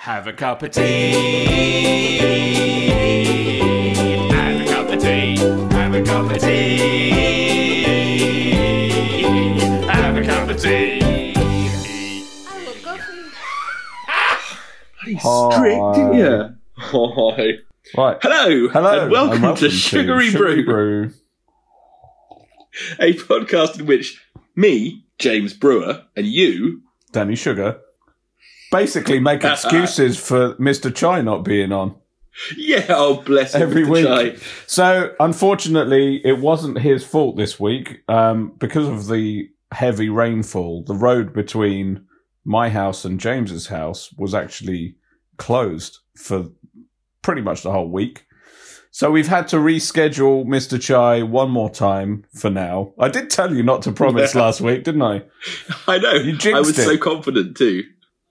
[0.00, 1.12] Have a cup of tea.
[4.30, 5.36] Have a cup of tea.
[5.36, 7.10] Have a cup of tea.
[9.86, 11.00] Have a cup of tea.
[11.02, 13.30] I will go for you.
[15.02, 15.50] Bloody Hi.
[15.52, 16.56] strict, didn't you?
[16.78, 17.58] Hi.
[17.94, 18.16] Right.
[18.22, 18.68] Hello.
[18.68, 19.02] Hello.
[19.02, 21.12] And welcome, to Sugary, Brew, Brew.
[22.98, 24.18] a podcast in which
[24.56, 26.80] me, James Brewer, and you.
[27.12, 27.80] Danny Sugar.
[28.70, 30.94] Basically, make excuses for Mr.
[30.94, 31.94] Chai not being on
[32.56, 33.90] Yeah, oh, bless him, every Mr.
[33.90, 34.06] week.
[34.36, 34.42] Chai.
[34.66, 40.84] So, unfortunately, it wasn't his fault this week um, because of the heavy rainfall.
[40.84, 42.06] The road between
[42.44, 44.96] my house and James's house was actually
[45.36, 46.46] closed for
[47.22, 48.24] pretty much the whole week.
[48.92, 50.80] So we've had to reschedule Mr.
[50.80, 52.92] Chai one more time for now.
[52.98, 54.40] I did tell you not to promise Yeah.
[54.42, 55.22] last week, didn't I?
[55.86, 56.14] I know.
[56.14, 56.84] You jinxed I was it.
[56.84, 57.84] so confident too.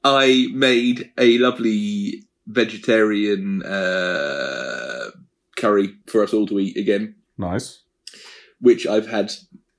[0.04, 5.10] I made a lovely vegetarian uh,
[5.58, 7.84] curry for us all to eat again, Nice.
[8.60, 9.32] which I've had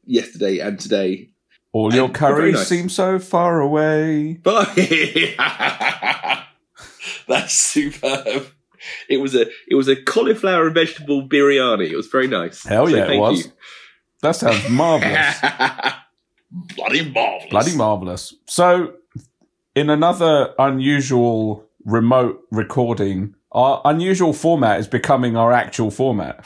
[0.04, 1.30] yesterday and today.
[1.72, 2.68] All your And curries nice.
[2.68, 4.34] seem so far away.
[4.42, 4.74] But
[7.28, 8.46] that's superb.
[9.08, 11.90] It was a it was a cauliflower and vegetable biryani.
[11.90, 12.64] It was very nice.
[12.64, 13.44] Hell So yeah, it thank was.
[13.46, 13.52] you.
[14.22, 15.36] That sounds marvelous.
[16.76, 17.50] Bloody marvelous.
[17.50, 18.34] Bloody marvelous.
[18.46, 18.94] So,
[19.74, 26.44] in another unusual remote recording, our unusual format is becoming our actual format.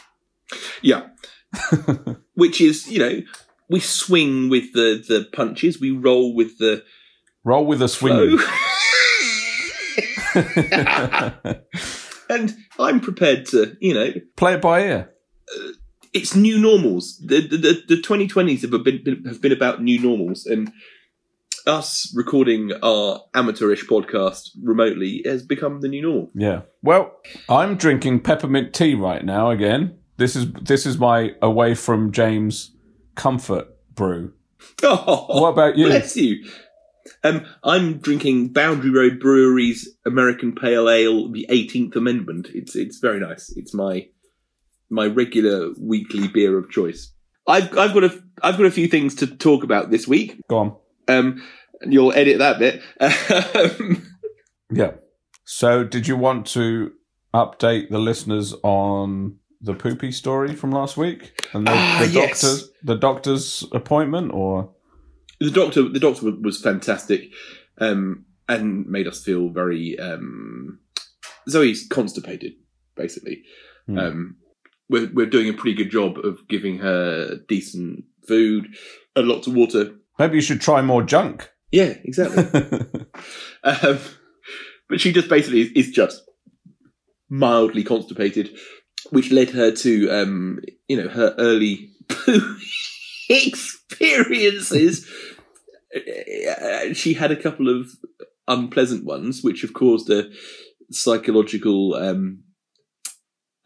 [0.83, 1.09] Yeah.
[2.35, 3.21] Which is, you know,
[3.69, 6.85] we swing with the the punches, we roll with the
[7.45, 8.39] Roll with the swing.
[12.31, 15.11] and I'm prepared to, you know, Play it by ear.
[16.15, 17.19] it's new normals.
[17.25, 20.73] The the, the, the 2020s have been, been have been about new normals, and
[21.67, 26.31] us recording our amateurish podcast remotely has become the new normal.
[26.35, 26.63] Yeah.
[26.83, 27.13] Well,
[27.49, 29.99] I'm drinking peppermint tea right now again.
[30.17, 32.73] This is this is my away from James
[33.15, 34.33] comfort brew.
[34.83, 35.87] Oh, What about you?
[35.87, 36.45] Bless you.
[37.23, 42.49] Um, I'm drinking Boundary Road Brewery's American Pale Ale, the 18th Amendment.
[42.55, 43.53] It's it's very nice.
[43.57, 44.09] It's my
[44.89, 47.13] my regular weekly beer of choice.
[47.47, 50.41] I've I've got a I've got a few things to talk about this week.
[50.49, 50.77] Go on.
[51.09, 51.43] Um,
[51.81, 52.83] and you'll edit that bit.
[54.73, 54.93] Yeah.
[55.45, 56.93] So, did you want to
[57.35, 62.41] update the listeners on the poopy story from last week and the, Ah, the yes.
[62.41, 64.71] doctor's the doctor's appointment, or
[65.41, 67.31] the doctor the doctor was fantastic,
[67.79, 69.99] um, and made us feel very.
[69.99, 70.81] Um,
[71.49, 72.55] Zoe's constipated,
[72.97, 73.43] basically.
[73.87, 73.99] Hmm.
[73.99, 74.37] Um,
[74.89, 78.69] we're we're doing a pretty good job of giving her decent food
[79.15, 79.95] and lots of water.
[80.19, 81.51] Maybe you should try more junk?
[81.71, 82.45] Yeah, exactly.
[83.65, 83.99] um,
[84.89, 86.23] but she just basically is, is just
[87.29, 88.57] mildly constipated,
[89.11, 92.57] which led her to um, you know her early poo
[93.29, 95.09] experiences.
[96.93, 97.91] She had a couple of
[98.47, 100.31] unpleasant ones, which have caused a
[100.91, 102.45] psychological um,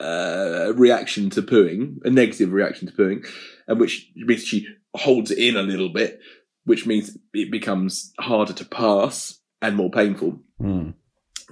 [0.01, 3.27] uh, reaction to pooing, a negative reaction to pooing,
[3.67, 6.21] and which means she holds it in a little bit,
[6.69, 10.39] which means it becomes harder to pass and more painful.
[10.61, 10.91] Hmm.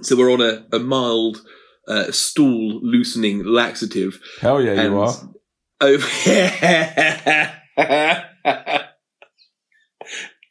[0.01, 1.41] So we're on a, a mild
[1.87, 4.19] uh, stool loosening laxative.
[4.41, 5.13] Hell yeah, you are.
[5.81, 6.07] Over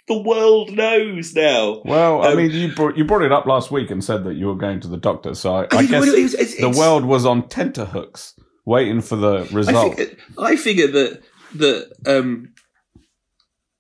[0.08, 1.82] the world knows now.
[1.84, 4.34] Well, I Um, mean, you brought you brought it up last week and said that
[4.34, 7.04] you were going to the doctor, so I, I guess it was- it's- the world
[7.04, 8.34] was on tenterhooks,
[8.64, 10.00] waiting for the I result.
[10.38, 11.22] I figure that
[11.54, 12.52] that um,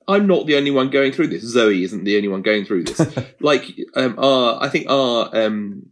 [0.08, 1.42] I'm not the only one going through this.
[1.42, 3.00] Zoe isn't the only one going through this.
[3.40, 5.86] like um, our, I think our um,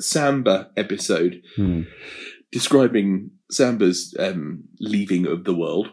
[0.00, 1.82] Samba episode Hmm.
[2.52, 5.88] describing Samba's um, leaving of the world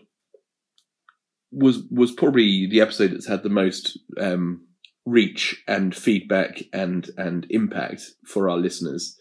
[1.51, 4.65] was was probably the episode that's had the most um,
[5.05, 9.17] reach and feedback and and impact for our listeners.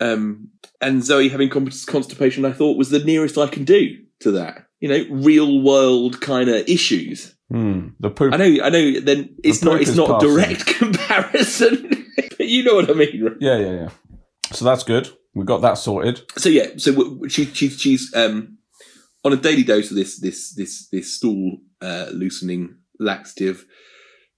[0.00, 4.66] Um, and Zoe having constipation, I thought was the nearest I can do to that.
[4.78, 7.34] You know, real world kind of issues.
[7.50, 7.88] Hmm.
[8.00, 8.34] The poop.
[8.34, 9.00] I know, I know.
[9.00, 10.28] Then it's The not it's not a passing.
[10.28, 12.06] direct comparison,
[12.36, 13.36] but you know what I mean.
[13.40, 13.88] Yeah, yeah, yeah.
[14.52, 15.08] So that's good.
[15.34, 16.20] We got that sorted.
[16.36, 18.58] so yeah, so she, she she's um
[19.24, 23.64] on a daily dose of this this this this stool uh, loosening laxative,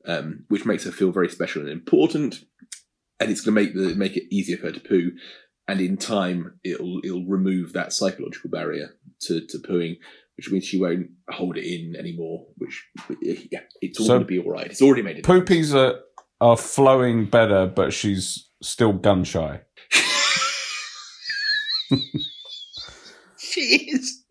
[0.07, 2.45] um, which makes her feel very special and important,
[3.19, 5.13] and it's going to make the make it easier for her to poo,
[5.67, 8.91] and in time it'll it'll remove that psychological barrier
[9.23, 9.97] to to pooing,
[10.41, 12.47] which means she won't hold it in anymore.
[12.57, 12.83] Which
[13.21, 14.65] yeah, it's all So- going to be all right.
[14.67, 15.25] It's already made it.
[15.25, 16.01] Poopies are
[16.41, 19.61] are flowing better, but she's still gun shy.
[23.39, 24.23] She is.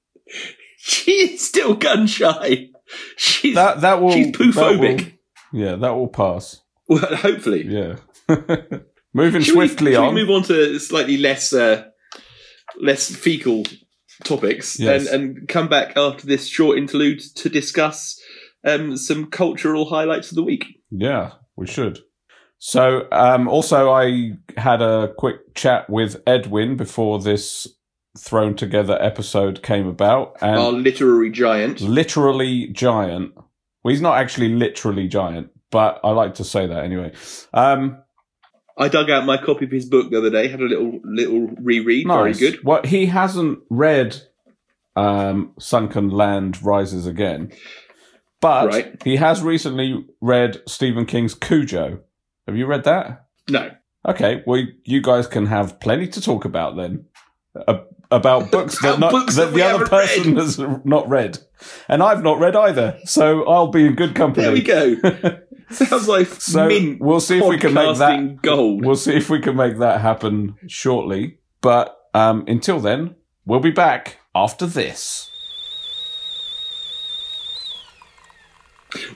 [0.77, 2.69] She is still gun shy.
[3.17, 5.13] She's That that will she's poophobic.
[5.53, 6.61] yeah, that will pass.
[6.87, 7.65] well, hopefully.
[7.67, 7.97] Yeah.
[9.13, 10.13] Moving Should swiftly should on.
[10.15, 11.85] we move on to slightly less uh,
[12.79, 13.63] less fecal
[14.23, 15.07] topics Yes.
[15.07, 18.19] and, and come back after this short interlude to discuss
[18.65, 20.65] um, some cultural highlights of the week.
[20.91, 21.99] Yeah, we should.
[22.57, 27.67] So, um, also, I had a quick chat with Edwin before this
[28.17, 31.79] thrown together episode came about, and Our literary giant.
[31.79, 33.31] literally giant.
[33.35, 37.13] Well, he's not actually literally giant, but I like to say that anyway.
[37.53, 37.99] Um,
[38.79, 40.47] I dug out my copy of his book the other day.
[40.47, 42.07] Had a little little reread.
[42.07, 42.39] Very nice.
[42.39, 42.63] good.
[42.63, 44.21] Well, he hasn't read
[44.95, 47.51] um, Sunken Land Rises Again,
[48.41, 49.01] but Right.
[49.03, 51.99] he has recently read Stephen King's Cujo.
[52.47, 53.25] Have you read that?
[53.49, 53.71] No,
[54.07, 57.05] Okay, well, you guys can have plenty to talk about then.
[57.67, 60.37] A- about books that, not, books that that the other person read.
[60.37, 61.39] has not read.
[61.87, 62.99] And I've not read either.
[63.05, 64.43] So I'll be in good company.
[64.43, 65.39] there we go.
[65.71, 68.85] Sounds like So mint we'll see if we can make that gold.
[68.85, 71.39] We'll see if we can make that happen shortly.
[71.61, 73.15] But um, until then,
[73.45, 75.29] we'll be back after this.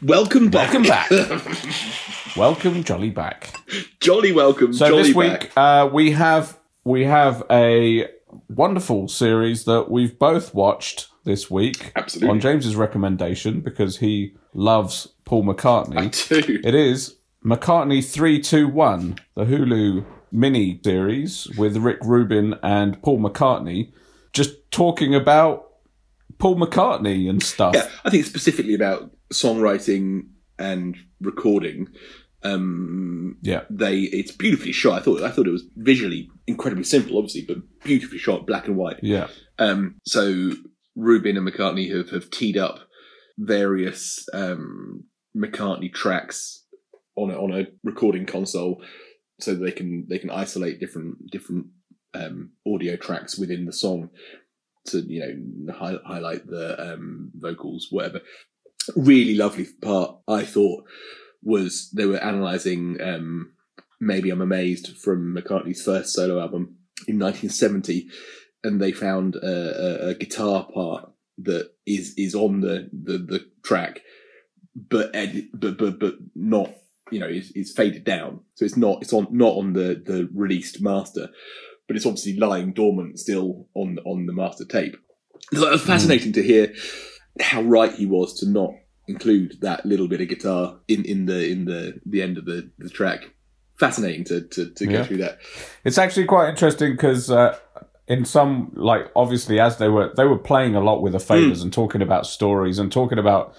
[0.01, 0.71] welcome back.
[0.73, 1.09] Welcome back.
[2.35, 3.53] Welcome, jolly back.
[3.99, 4.73] Jolly welcome.
[4.73, 5.41] So jolly this back.
[5.43, 8.07] week uh, we have we have a
[8.49, 12.29] wonderful series that we've both watched this week Absolutely.
[12.29, 16.31] on James's recommendation because he loves Paul McCartney.
[16.37, 16.59] I do.
[16.63, 17.15] It is
[17.45, 23.91] McCartney 321, the Hulu mini series with Rick Rubin and Paul McCartney,
[24.33, 25.69] just talking about
[26.39, 27.75] Paul McCartney and stuff.
[27.75, 30.27] Yeah, I think specifically about songwriting
[30.57, 31.87] and recording.
[32.43, 33.63] Um, Yeah.
[33.69, 34.99] they it's beautifully shot.
[35.01, 38.75] I thought I thought it was visually incredibly simple, obviously, but beautifully shot, black and
[38.77, 38.99] white.
[39.01, 39.27] Yeah.
[39.59, 40.51] Um, so
[40.95, 42.79] Rubin and McCartney have, have teed up
[43.37, 45.05] various um,
[45.35, 46.65] McCartney tracks
[47.15, 48.81] on a, on a recording console,
[49.39, 51.67] so that they can they can isolate different different
[52.13, 54.09] um, audio tracks within the song
[54.87, 55.19] to you
[55.65, 58.21] know hi- highlight the um, vocals, whatever.
[58.97, 60.83] Really lovely part I thought
[61.43, 63.53] was they were analysing um,
[63.99, 68.07] maybe I'm amazed from McCartney's first solo album in 1970
[68.63, 73.45] and they found a, a, a guitar part that is is on the the, the
[73.63, 74.01] track,
[74.75, 76.73] but ed- but but but not
[77.11, 80.29] you know is, is faded down, so it's not it's on not on the the
[80.33, 81.29] released master,
[81.87, 84.95] but it's obviously lying dormant still on on the master tape.
[85.53, 86.73] So it was fascinating to hear
[87.41, 88.71] how right he was to not
[89.07, 92.69] include that little bit of guitar in in the in the the end of the
[92.79, 93.21] the track.
[93.79, 95.03] Fascinating to to, to go Yeah.
[95.03, 95.39] through that.
[95.83, 97.57] It's actually quite interesting because uh,
[98.07, 101.61] in some, like obviously, as they were they were playing a lot with the faders
[101.63, 103.55] and talking about stories and talking about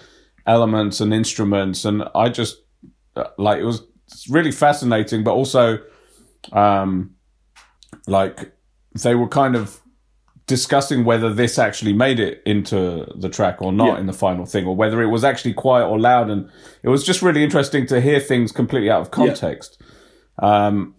[0.47, 2.57] elements and instruments, and I just
[3.15, 3.83] uh, like it was
[4.29, 5.79] really fascinating, but also,
[6.53, 7.15] um,
[8.07, 8.53] like
[9.01, 9.81] they were kind of
[10.47, 13.99] discussing whether this actually made it into the track or not Yeah.
[14.01, 16.49] in the final thing, or whether it was actually quiet or loud, and
[16.83, 19.81] it was just really interesting to hear things completely out of context.
[20.39, 20.95] Um,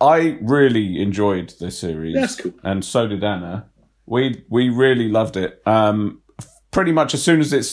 [0.00, 2.14] I really enjoyed this series.
[2.14, 2.52] That's cool.
[2.62, 3.66] And so did Anna.
[4.06, 5.62] We we really loved it.
[5.66, 6.22] Um,
[6.70, 7.66] pretty much as soon as it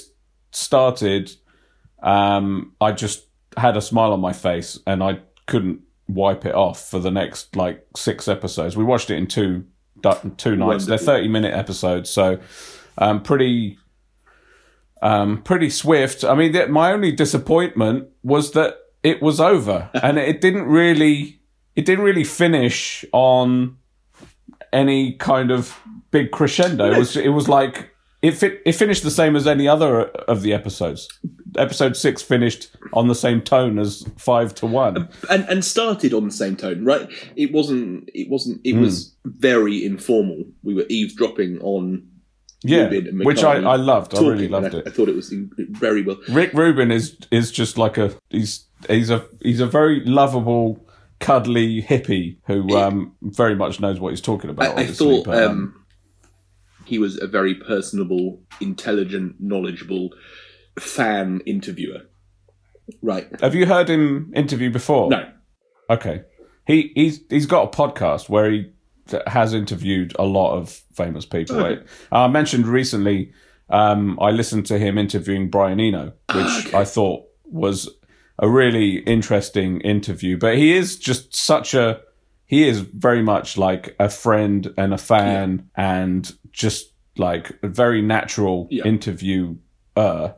[0.52, 1.32] started,
[2.04, 3.26] um, I just
[3.58, 7.56] had a smile on my face and I couldn't wipe it off for the next
[7.56, 8.78] like six episodes.
[8.78, 9.66] We watched it in two
[10.38, 10.86] two nights.
[10.86, 12.40] They're thirty minute episodes, so
[12.98, 13.78] um, pretty
[15.02, 16.24] um, pretty swift.
[16.24, 21.40] I mean, th- my only disappointment was that it was over, and it didn't really
[21.76, 23.78] it didn't really finish on
[24.74, 25.80] any kind of
[26.12, 26.92] big crescendo.
[26.92, 27.92] It was it was like
[28.28, 31.08] it fit, it finished the same as any other of the episodes.
[31.58, 35.10] Episode six finished on the same tone as five to one.
[35.30, 37.10] and and started on the same tone, right?
[37.36, 38.10] It wasn't.
[38.14, 38.62] It wasn't.
[38.64, 38.82] It Hmm.
[38.82, 40.44] was very informal.
[40.64, 42.04] We were eavesdropping on.
[42.64, 42.90] Yeah,
[43.24, 44.16] which I, I loved.
[44.16, 44.88] I really loved I, it.
[44.88, 45.30] I thought it was
[45.70, 46.18] very well.
[46.30, 50.84] Rick Rubin is is just like a he's he's a he's a very lovable,
[51.20, 54.78] cuddly hippie who um very much knows what he's talking about.
[54.78, 55.86] I, I thought but, um,
[56.88, 60.10] he was a very personable, intelligent, knowledgeable
[60.80, 62.02] fan interviewer.
[63.02, 63.28] Right?
[63.42, 65.10] have you heard him interview before?
[65.10, 65.30] No.
[65.90, 66.24] Okay.
[66.66, 68.72] He he's he's got a podcast where he
[69.28, 71.58] has interviewed a lot of famous people.
[71.60, 71.84] Okay.
[72.12, 73.34] I, I mentioned recently.
[73.70, 76.78] Um, I listened to him interviewing Brian Eno, which Okay.
[76.78, 77.90] I thought was
[78.40, 80.38] a really interesting interview.
[80.38, 82.00] But he is just such a
[82.48, 88.02] he is very much like a friend and a fan and just like a very
[88.02, 88.86] natural Yeah.
[88.86, 90.34] interviewer.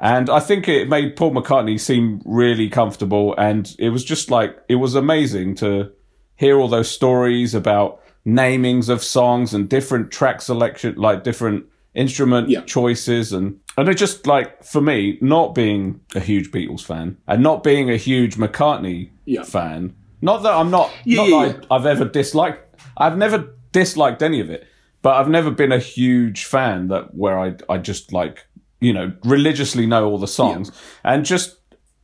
[0.00, 3.34] And I think it made Paul McCartney seem really comfortable.
[3.36, 5.90] And it was just like, it was amazing to
[6.36, 11.64] hear all those stories about namings of songs and different track selection, like different
[11.94, 12.60] instrument Yeah.
[12.62, 13.32] choices.
[13.32, 17.64] And, and it just like, for me, not being a huge Beatles fan and not
[17.64, 19.42] being a huge McCartney Yeah.
[19.42, 23.54] fan, not that I'm not, Yeah, not yeah, that I, I've ever disliked, I've never
[23.72, 24.66] disliked any of it,
[25.02, 28.46] but I've never been a huge fan that where I, I just like,
[28.80, 30.70] you know, religiously know all the songs
[31.04, 31.56] and just,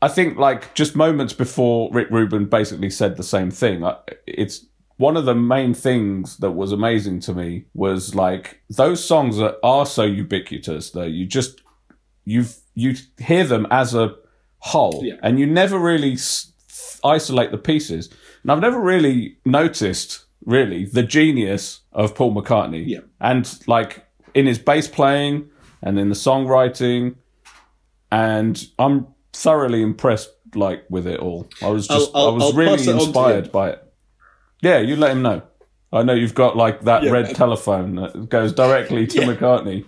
[0.03, 3.85] I think like just moments before Rick Rubin basically said the same thing.
[4.27, 4.67] It's
[4.97, 9.57] one of the main things that was amazing to me was like those songs that
[9.63, 11.63] are so ubiquitous that you just
[12.25, 12.45] you
[12.75, 14.15] you hear them as a
[14.59, 15.15] whole Yeah.
[15.23, 16.53] and you never really s-
[17.05, 18.11] isolate the pieces.
[18.43, 22.85] And I've never really noticed really the genius of Paul McCartney.
[22.87, 23.01] Yeah.
[23.21, 24.05] And like
[24.35, 25.49] in his bass playing
[25.83, 27.17] and in the songwriting
[28.13, 31.49] and I'm thoroughly impressed like with it all.
[31.63, 33.93] I was just I'll- I'll- I was I'll really it on to inspired by it.
[34.63, 35.43] Yeah, you let him know.
[35.93, 37.11] I know you've got like that Yeah.
[37.13, 39.27] red telephone that goes directly to Yeah.
[39.27, 39.85] McCartney.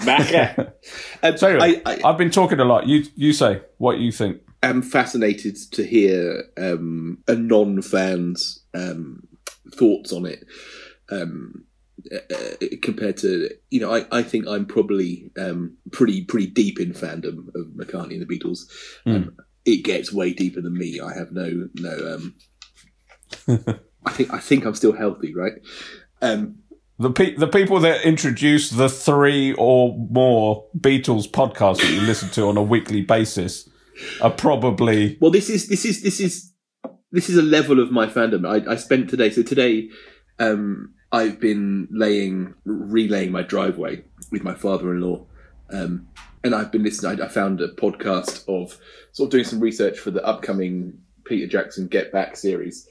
[0.00, 2.86] Um, So anyway, I, I, I've been talking a lot.
[2.88, 4.40] You you say what you think.
[4.62, 9.26] Am fascinated to hear um, a non-fan's um,
[9.74, 10.44] thoughts on it
[11.10, 11.64] um,
[12.12, 16.80] uh, uh, compared to you know I, I think I'm probably um, pretty pretty deep
[16.80, 18.60] in fandom of McCartney and the Beatles.
[19.06, 21.00] Um, it gets way deeper than me.
[21.00, 22.14] I have no no.
[22.14, 22.34] Um,
[24.04, 25.52] I think I think I'm still healthy, right?
[26.20, 26.56] Um,
[26.98, 32.30] The pe- the people that introduce the three or more Beatles podcasts that you listen
[32.30, 33.68] to on a weekly basis
[34.20, 36.52] are probably Well, this is this is this is
[37.10, 38.46] this is a level of my fandom.
[38.46, 39.30] I, I spent today.
[39.30, 39.88] So today,
[40.38, 45.26] um, I've been laying relaying my driveway with my father-in-law,
[45.70, 46.08] um,
[46.42, 47.20] and I've been listening.
[47.20, 48.78] I, I found a podcast of
[49.12, 52.88] sort of doing some research for the upcoming Peter Jackson Get Back series.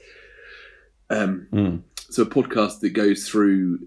[1.10, 1.82] Um, Mm.
[2.10, 3.80] so a podcast that goes through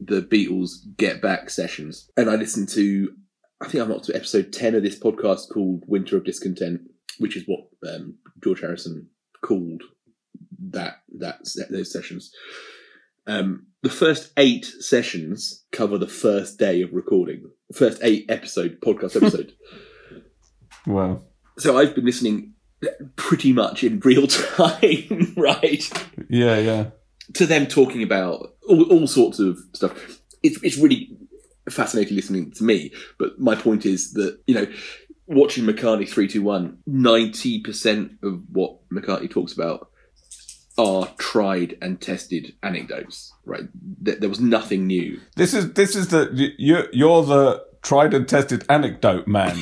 [0.00, 3.14] the Beatles Get Back sessions, and I listened to.
[3.60, 6.82] I think I'm up to episode ten of this podcast called Winter of Discontent,
[7.18, 9.08] which is what um, George Harrison
[9.42, 9.82] called
[10.70, 12.32] that that those sessions.
[13.26, 18.78] Um, the first eight sessions cover the first day of recording, the first eight episode
[18.80, 19.52] podcast episode.
[20.86, 21.22] wow.
[21.58, 22.54] so I've been listening
[23.16, 26.06] pretty much in real time, right?
[26.28, 26.86] yeah yeah
[27.34, 30.20] to them talking about all, all sorts of stuff.
[30.42, 31.16] It's it's really
[31.70, 32.92] fascinating listening to me.
[33.18, 34.66] But my point is that you know,
[35.26, 39.90] watching McCartney three two one, ninety percent of what McCartney talks about
[40.76, 43.32] are tried and tested anecdotes.
[43.44, 45.20] Right, there, there was nothing new.
[45.36, 49.56] this is this is the you're, you're the tried and tested anecdote man.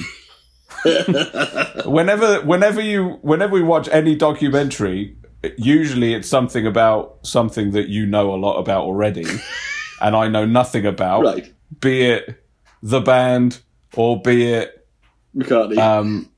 [1.85, 5.17] whenever whenever you whenever we watch any documentary
[5.57, 9.25] usually it's something about something that you know a lot about already
[10.01, 12.43] and i know nothing about right, be it
[12.83, 13.61] the band
[13.97, 14.87] or be it
[15.35, 16.29] McCartney um,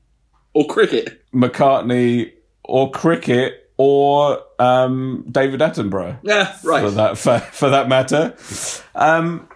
[0.53, 1.23] or cricket.
[1.33, 2.31] mccartney
[2.63, 6.83] or cricket or um, david attenborough Yeah, right.
[6.83, 8.35] for that for, for that matter
[8.95, 9.47] um,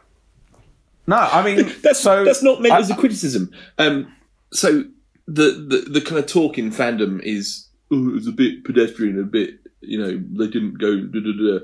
[1.07, 3.51] no i mean that's so that's not meant I- as a criticism.
[3.77, 4.13] Um,
[4.51, 4.83] so
[5.27, 9.19] the, the the kind of talk in fandom is oh, it was a bit pedestrian,
[9.19, 10.99] a bit you know they didn't go.
[10.99, 11.59] Da, da, da.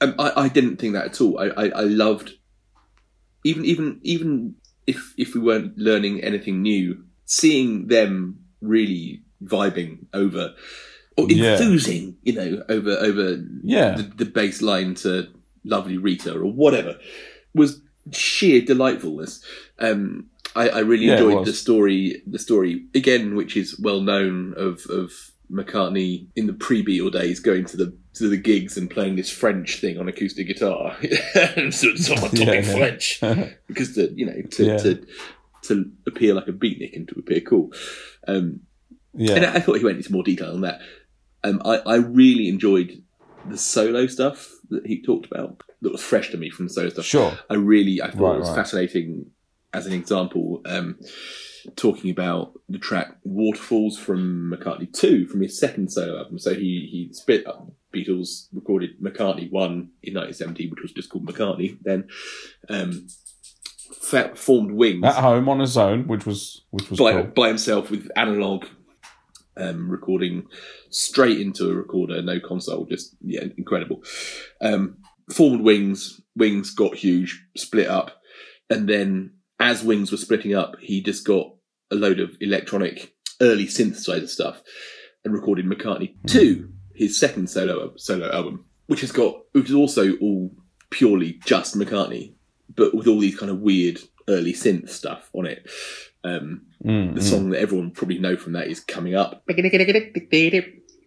[0.00, 1.38] Um, I I didn't think that at all.
[1.38, 2.32] I, I I loved
[3.44, 4.54] even even even
[4.86, 10.54] if if we weren't learning anything new, seeing them really vibing over
[11.16, 11.52] or Yeah.
[11.52, 15.28] enthusing, you know, over over yeah the, the bass line to
[15.64, 16.98] Lovely Rita or whatever
[17.54, 17.80] was
[18.12, 19.44] sheer delightfulness.
[19.78, 22.22] Um, I, I really Yeah, enjoyed the story.
[22.26, 25.12] The story again, which is well known of of
[25.50, 29.80] McCartney in the pre-Beatle days, going to the to the gigs and playing this French
[29.80, 30.96] thing on acoustic guitar,
[31.70, 32.62] so- someone talking Yeah, yeah.
[32.76, 33.20] French
[33.68, 34.76] because the you know to Yeah.
[34.78, 35.06] to
[35.62, 37.72] to appear like a beatnik and to appear cool.
[38.26, 38.60] Um,
[39.14, 40.80] yeah and I thought he went into more detail on that.
[41.44, 43.02] Um, I, I really enjoyed
[43.48, 46.88] the solo stuff that he talked about that was fresh to me from the solo
[46.90, 47.04] stuff.
[47.04, 48.56] sure I really, I thought Right, it was right.
[48.56, 49.26] fascinating
[49.72, 50.98] as an example, um,
[51.76, 56.38] talking about the track Waterfalls from McCartney 2 from his second solo album.
[56.38, 59.70] So he, he split up Beatles, recorded McCartney 1
[60.02, 62.08] in 1970, which was just called McCartney, then
[62.68, 63.08] um,
[64.00, 65.04] fa- formed Wings.
[65.04, 67.24] At home on his own which was which was by, cool.
[67.24, 68.64] by himself with analog
[69.56, 70.46] um, recording
[70.90, 74.02] straight into a recorder, no console, just yeah, incredible.
[74.60, 74.98] Um,
[75.32, 78.20] formed Wings, Wings got huge, split up,
[78.68, 81.54] and then as Wings were splitting up, he just got
[81.90, 84.62] a load of electronic early synthesizer stuff
[85.24, 90.16] and recorded McCartney Two, his second solo solo album, which has got which is also
[90.18, 90.50] all
[90.90, 92.34] purely just McCartney,
[92.74, 95.68] but with all these kind of weird early synth stuff on it.
[96.24, 97.22] Um, Mm, the mm.
[97.22, 99.42] song that everyone probably know from that is "Coming Up."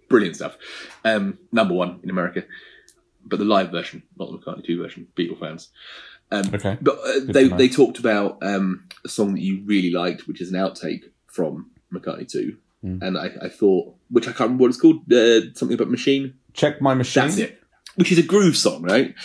[0.08, 0.56] Brilliant stuff.
[1.04, 2.44] Um, number one in America,
[3.26, 5.08] but the live version, not the McCartney two version.
[5.16, 5.70] Beatle fans.
[6.32, 6.78] Um, Okay.
[6.80, 10.52] but uh, they they talked about um, a song that you really liked, which is
[10.52, 13.02] an outtake from McCartney two, Mm.
[13.02, 16.34] and I, I thought, which I can't remember what it's called, uh, something about machine.
[16.54, 17.24] Check my machine.
[17.24, 17.60] That's it.
[17.96, 19.16] Which is a groove song, right?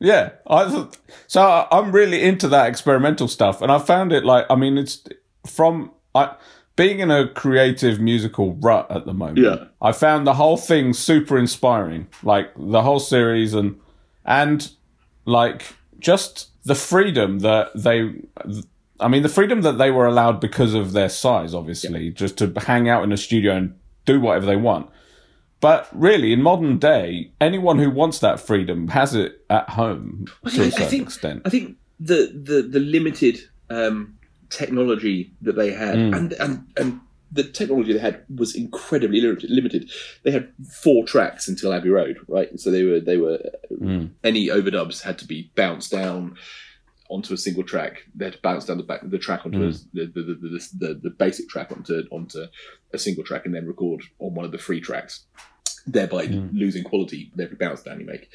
[0.00, 0.86] Yeah, I th-
[1.28, 4.76] so I- I'm really into that experimental stuff, and I found it like I mean
[4.78, 5.04] it's
[5.46, 6.34] from I
[6.74, 9.38] being in a creative musical rut at the moment.
[9.38, 9.66] Yeah.
[9.80, 13.78] I found the whole thing super inspiring, like the whole series, and
[14.24, 14.68] and
[15.24, 18.12] like just the freedom that they.
[19.02, 22.52] I mean, the freedom that they were allowed because of their size, obviously, just to
[22.56, 24.88] hang out in a studio and do whatever they want.
[25.60, 30.52] But really, in modern day, anyone who wants that freedom has it at home Well,
[30.54, 31.42] to I- I a certain think- extent.
[31.44, 33.38] I think the the the limited
[33.70, 34.14] um,
[34.50, 36.16] technology that they had, Mm.
[36.16, 39.50] and and and the technology they had was incredibly limited.
[39.50, 39.90] Limited.
[40.24, 40.48] They had
[40.82, 42.58] four tracks until Abbey Road, right?
[42.60, 43.38] So they were they were
[43.70, 44.10] Mm.
[44.24, 46.34] any overdubs had to be bounced down
[47.14, 47.94] onto a single track.
[48.14, 49.68] They had to bounce down the back the track onto Mm.
[49.68, 52.46] a, the, the, the, the, the the basic track onto onto
[52.92, 55.24] a single track, and then record on one of the free tracks,
[55.86, 56.50] thereby Mm.
[56.52, 58.28] losing quality with every bounce down you make.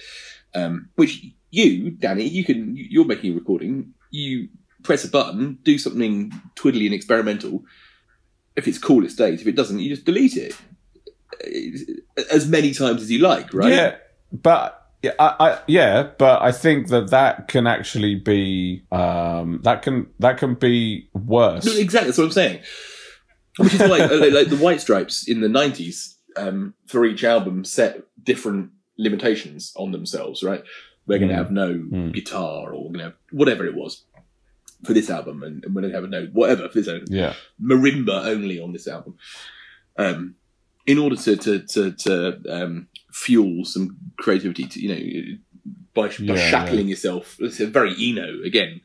[0.53, 3.93] Um, which you, Danny, you can you're making a recording.
[4.12, 4.50] You
[4.84, 7.63] press a button, do something twiddly and experimental.
[8.55, 9.41] If it's cool, it stays.
[9.41, 10.55] If it doesn't, you just delete it
[12.31, 13.72] as many times as you like, right?
[13.72, 13.96] Yeah,
[14.31, 19.81] but yeah, I, I, yeah, but I think that that can actually be um, that
[19.83, 21.66] can that can be worse.
[21.66, 22.07] No, exactly.
[22.10, 22.62] That's what I'm saying.
[23.57, 27.24] Which is why, uh, like, like the White Stripes in the '90s, um, for each
[27.24, 30.42] album, set different limitations on themselves.
[30.44, 30.64] Right,
[31.05, 31.38] we're going to Mm.
[31.38, 32.14] have no Mm.
[32.14, 34.03] guitar, or we're going to have whatever it was
[34.83, 37.07] for this album, and, and we're going to have a no whatever for this album.
[37.10, 39.16] Yeah, marimba only on this album.
[39.98, 40.36] Um,
[40.86, 46.14] in order to to to, to um, fuel some creativity, to you know, by, by
[46.20, 47.36] Yeah, shackling yourself.
[47.40, 48.82] It's a very Eno again.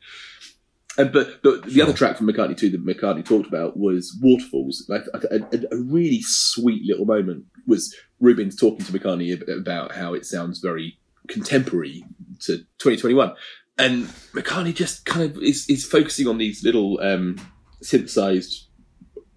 [0.97, 1.83] And, but but the Sure.
[1.83, 4.85] other track from McCartney two that McCartney talked about was Waterfalls.
[4.89, 10.13] Like a, a, a really sweet little moment was Rubin's talking to McCartney about how
[10.13, 12.03] it sounds very contemporary
[12.41, 13.33] to 2021,
[13.77, 17.37] and McCartney just kind of is, is focusing on these little um,
[17.81, 18.67] synthesized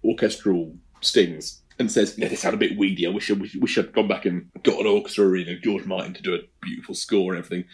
[0.03, 3.05] orchestral stings and says, "Yeah, they sound a bit weedy.
[3.05, 5.85] I wish I wish, wish I'd gone back and got an orchestra in and George
[5.85, 7.65] Martin to do a beautiful score and everything."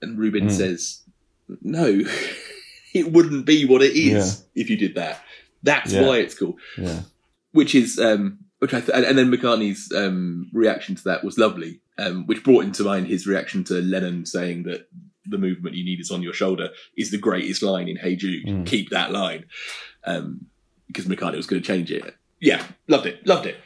[0.00, 0.52] And Rubin Mm.
[0.52, 1.02] says,
[1.60, 2.02] "No,
[2.94, 5.22] it wouldn't be what it is if you did that.
[5.62, 6.06] That's Yeah.
[6.06, 7.02] why it's cool." yeah,
[7.52, 11.36] Which is um, which I th- and, and then McCartney's um, reaction to that was
[11.38, 14.88] lovely, um, which brought into mind his reaction to Lennon saying that
[15.26, 18.46] the movement you need is on your shoulder is the greatest line in Hey Jude.
[18.46, 18.66] Mm.
[18.66, 19.44] Keep that line,
[20.04, 20.46] um,
[20.88, 22.14] because McCartney was going to change it.
[22.42, 23.56] Yeah, loved it, loved it.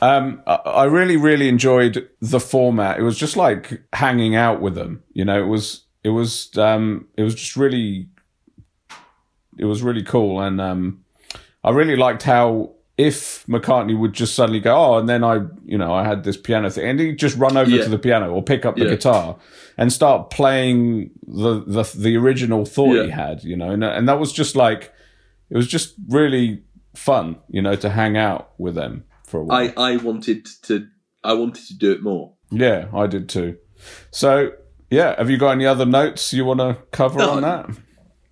[0.00, 2.98] Um, I, really, really enjoyed the format.
[2.98, 5.02] It was just like hanging out with them.
[5.14, 8.06] You know, it was, it was, um, it was just really,
[9.58, 11.04] it was really cool, and um,
[11.64, 15.76] I really liked how if McCartney would just suddenly go, oh, and then I, you
[15.76, 17.84] know, I had this piano thing, and he'd just run over Yeah.
[17.84, 18.90] to the piano or pick up the Yeah.
[18.90, 19.36] guitar
[19.76, 24.20] and start playing the the the original thought he had, you know, and and that
[24.20, 24.92] was just like,
[25.50, 26.62] it was just really
[26.96, 29.72] fun, you know, to hang out with them for a while.
[29.76, 30.86] I, I wanted to
[31.22, 32.34] I wanted to do it more.
[32.50, 33.58] Yeah, I did too.
[34.10, 34.52] So,
[34.90, 37.70] yeah, have you got any other notes you want to cover No, on that?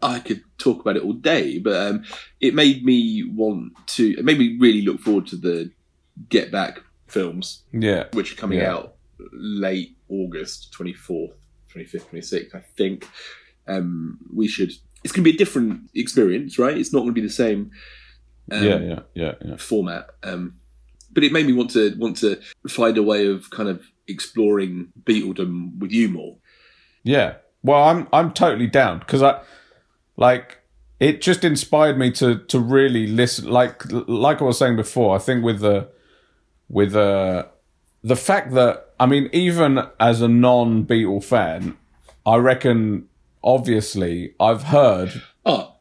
[0.00, 2.04] I could talk about it all day, but um,
[2.40, 4.16] it made me want to.
[4.18, 5.70] It made me really look forward to the
[6.28, 8.72] Get Back films, Yeah, which are coming Yeah.
[8.72, 8.94] out
[9.32, 11.34] late August, twenty fourth,
[11.68, 12.54] twenty fifth, twenty sixth.
[12.54, 13.08] I think
[13.66, 14.70] um, we should.
[15.02, 16.76] It's going to be a different experience, right?
[16.78, 17.70] It's not going to be the same.
[18.50, 19.56] Um, yeah, yeah, yeah, yeah.
[19.56, 20.10] format.
[20.22, 20.56] Um,
[21.12, 24.92] but it made me want to want to find a way of kind of exploring
[25.04, 26.36] Beatledom with you more.
[27.02, 27.36] Yeah.
[27.62, 29.40] Well, I'm I'm totally down because I
[30.16, 30.58] like
[31.00, 35.18] it just inspired me to to really listen like like I was saying before, I
[35.18, 35.88] think with the
[36.68, 37.48] with the
[38.02, 41.76] the fact that I mean even as a non Beatle fan,
[42.26, 43.08] I reckon
[43.42, 45.73] obviously I've heard Oh,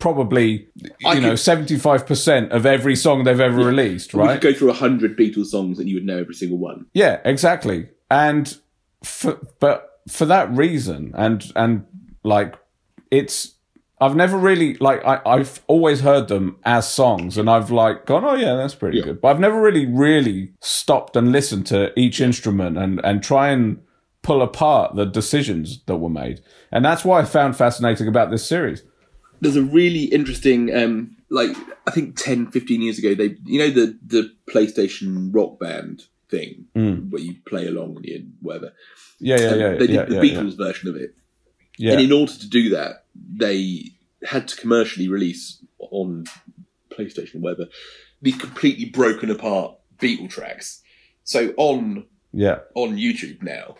[0.00, 0.66] probably
[1.04, 4.40] I you know seventy five percent of every song they've ever released, We right?
[4.40, 6.86] could go through a hundred Beatles songs and you would know every single one.
[6.94, 7.88] Yeah, exactly.
[8.10, 8.56] And
[9.04, 11.84] for, but for that reason, and and
[12.24, 12.56] like
[13.10, 13.54] it's,
[14.00, 18.24] I've never really like I, I've always heard them as songs, and I've like gone,
[18.24, 19.04] oh yeah, that's pretty Yeah.
[19.04, 19.20] good.
[19.20, 23.78] But I've never really really stopped and listened to each instrument and and try and
[24.22, 26.40] pull apart the decisions that were made,
[26.72, 28.82] and that's why I found fascinating about this series.
[29.40, 33.70] There's a really interesting, um, like I think 10, 15 years ago, they you know
[33.70, 36.66] the the PlayStation Rock Band thing
[37.10, 38.72] where you play along and you whatever.
[39.18, 40.40] Yeah, yeah, yeah, Um, they did yeah, the yeah, yeah.
[40.40, 41.14] Beatles version of it.
[41.76, 41.92] yeah.
[41.92, 43.92] And in order to do that, they
[44.24, 46.24] had to commercially release on
[46.90, 47.66] PlayStation or whatever
[48.22, 50.82] these completely broken apart Beatle tracks.
[51.24, 52.60] So on yeah.
[52.74, 53.76] on YouTube now,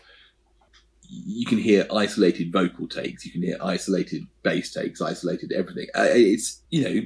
[1.11, 5.89] you can hear isolated vocal takes, you can hear isolated bass takes, isolated everything.
[5.95, 7.01] It's you know,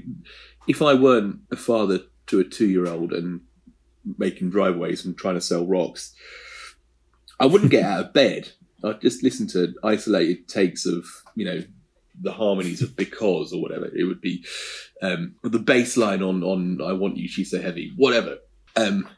[0.68, 3.40] if I weren't a father to a two year old and
[4.18, 6.14] making driveways and trying to sell rocks,
[7.40, 8.50] I wouldn't get out of bed.
[8.84, 11.62] I'd just listen to isolated takes of you know
[12.20, 13.86] the harmonies of because or whatever.
[13.86, 14.44] It would be
[15.02, 18.36] um, the bass line on on I want you, she's so heavy, whatever.
[18.76, 19.08] Um,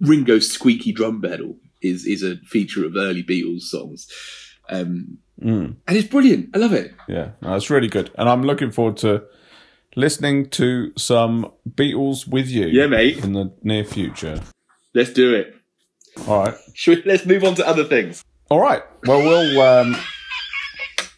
[0.00, 4.06] Ringo's squeaky drum pedal is is a feature of early Beatles songs,
[4.70, 5.74] um, Mm.
[5.88, 6.50] and it's brilliant.
[6.54, 6.92] I love it.
[7.08, 9.24] Yeah, no, it's really good, and I'm looking forward to
[9.96, 12.66] listening to some Beatles with you.
[12.66, 13.24] Yeah, mate.
[13.24, 14.40] in the near future.
[14.94, 15.54] Let's do it.
[16.28, 18.22] All right, Should we, let's move on to other things.
[18.50, 18.82] all right.
[19.06, 19.96] Well, we'll um,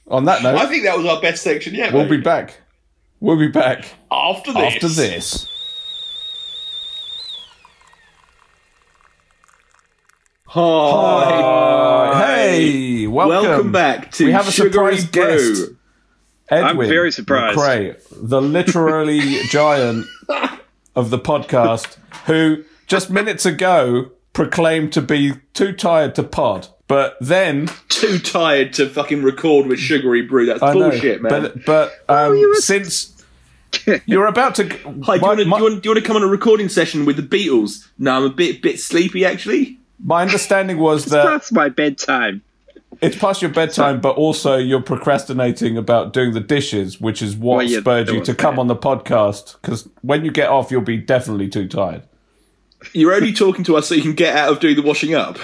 [0.07, 1.93] on that note, I think that was our best section yet.
[1.93, 2.11] we'll mate.
[2.19, 2.61] be back.
[3.21, 4.75] We'll be back after this.
[4.75, 5.49] after this.
[10.57, 12.13] Hi.
[12.27, 15.55] hey, welcome, Welcome back to We have a Sugary surprise Brew.
[15.57, 15.73] guest.
[16.49, 17.59] Edwin I'm very surprised.
[17.59, 19.19] McRae, the literary
[19.51, 20.07] giant
[20.95, 27.17] of the podcast, who just minutes ago proclaimed to be too tired to pod, but
[27.21, 30.47] then Too tired to fucking record with Sugary Brew.
[30.47, 31.33] That's I know, bullshit, man.
[31.33, 33.25] But but um, since
[34.07, 35.95] you're about to, Hi, do you, my, want to, my- do, you want, do you
[35.95, 37.89] want to come on a recording session with the Beatles?
[37.99, 39.81] No, I'm a bit bit sleepy actually.
[40.03, 42.43] My understanding was that That's my bedtime.
[43.01, 47.57] it's past your bedtime, but also you're procrastinating about doing the dishes, which is what
[47.59, 48.61] Well, yeah, spurred that you was to come bad.
[48.61, 49.57] on the podcast.
[49.61, 52.03] Because when you get off, you'll be definitely too tired.
[52.93, 55.39] You're only talking to us so you can get out of doing the washing up.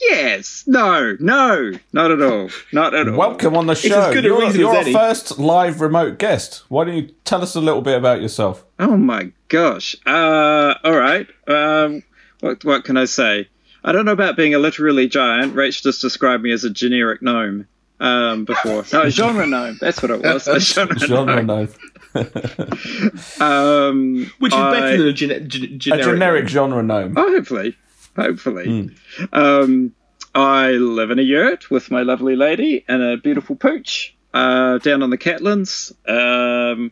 [0.00, 0.64] Yes.
[0.66, 1.16] No.
[1.20, 1.72] No.
[1.92, 2.50] Not at all.
[2.72, 3.16] Not at all.
[3.16, 4.12] Welcome on the as show.
[4.12, 4.92] good a You're, reason you're as our any.
[4.92, 6.64] first live remote guest.
[6.68, 8.64] Why don't you tell us a little bit about yourself?
[8.80, 9.94] Oh my gosh.
[10.04, 11.28] Uh, all right.
[11.46, 12.02] Um,
[12.44, 13.48] what what can I say?
[13.82, 15.54] I don't know about being a literally giant.
[15.54, 17.66] Rach just described me as a generic gnome.
[18.00, 19.78] Um, before no genre gnome.
[19.80, 20.48] That's what it was.
[20.48, 21.46] A genre, Genre gnome.
[21.46, 21.68] gnome.
[23.40, 26.04] Um, Which is I- better than a, gene- gen- A generic.
[26.04, 27.14] generic genre gnome.
[27.16, 27.76] Oh, hopefully,
[28.16, 28.88] hopefully.
[28.88, 29.24] Hmm.
[29.32, 29.94] Um,
[30.34, 35.02] I live in a yurt with my lovely lady and a beautiful pooch uh, down
[35.02, 35.92] on the Catlins.
[36.08, 36.90] Um,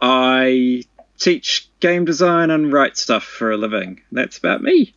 [0.00, 0.84] I
[1.18, 4.00] teach game design and write stuff for a living.
[4.12, 4.94] That's about me.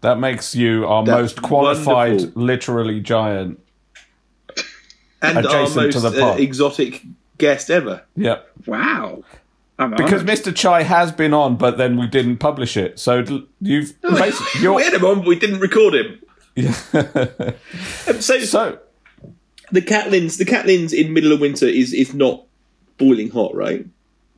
[0.00, 2.42] That makes you our That's most qualified wonderful.
[2.42, 3.60] literally giant.
[5.22, 7.02] and our adjacent to most the uh, exotic
[7.38, 8.02] guest ever.
[8.16, 8.48] Yep.
[8.66, 9.24] Wow.
[9.80, 10.26] I'm Because honoured.
[10.38, 10.54] Mr.
[10.54, 12.98] Chai has been on, but then we didn't publish it.
[12.98, 13.24] So
[13.60, 16.20] you've basically We you're had him on, but we didn't record him.
[16.56, 16.74] yeah.
[18.08, 18.78] Um, so, so
[19.70, 22.44] the Catlins, the Catlins in middle of winter is is not
[22.98, 23.86] boiling hot, right?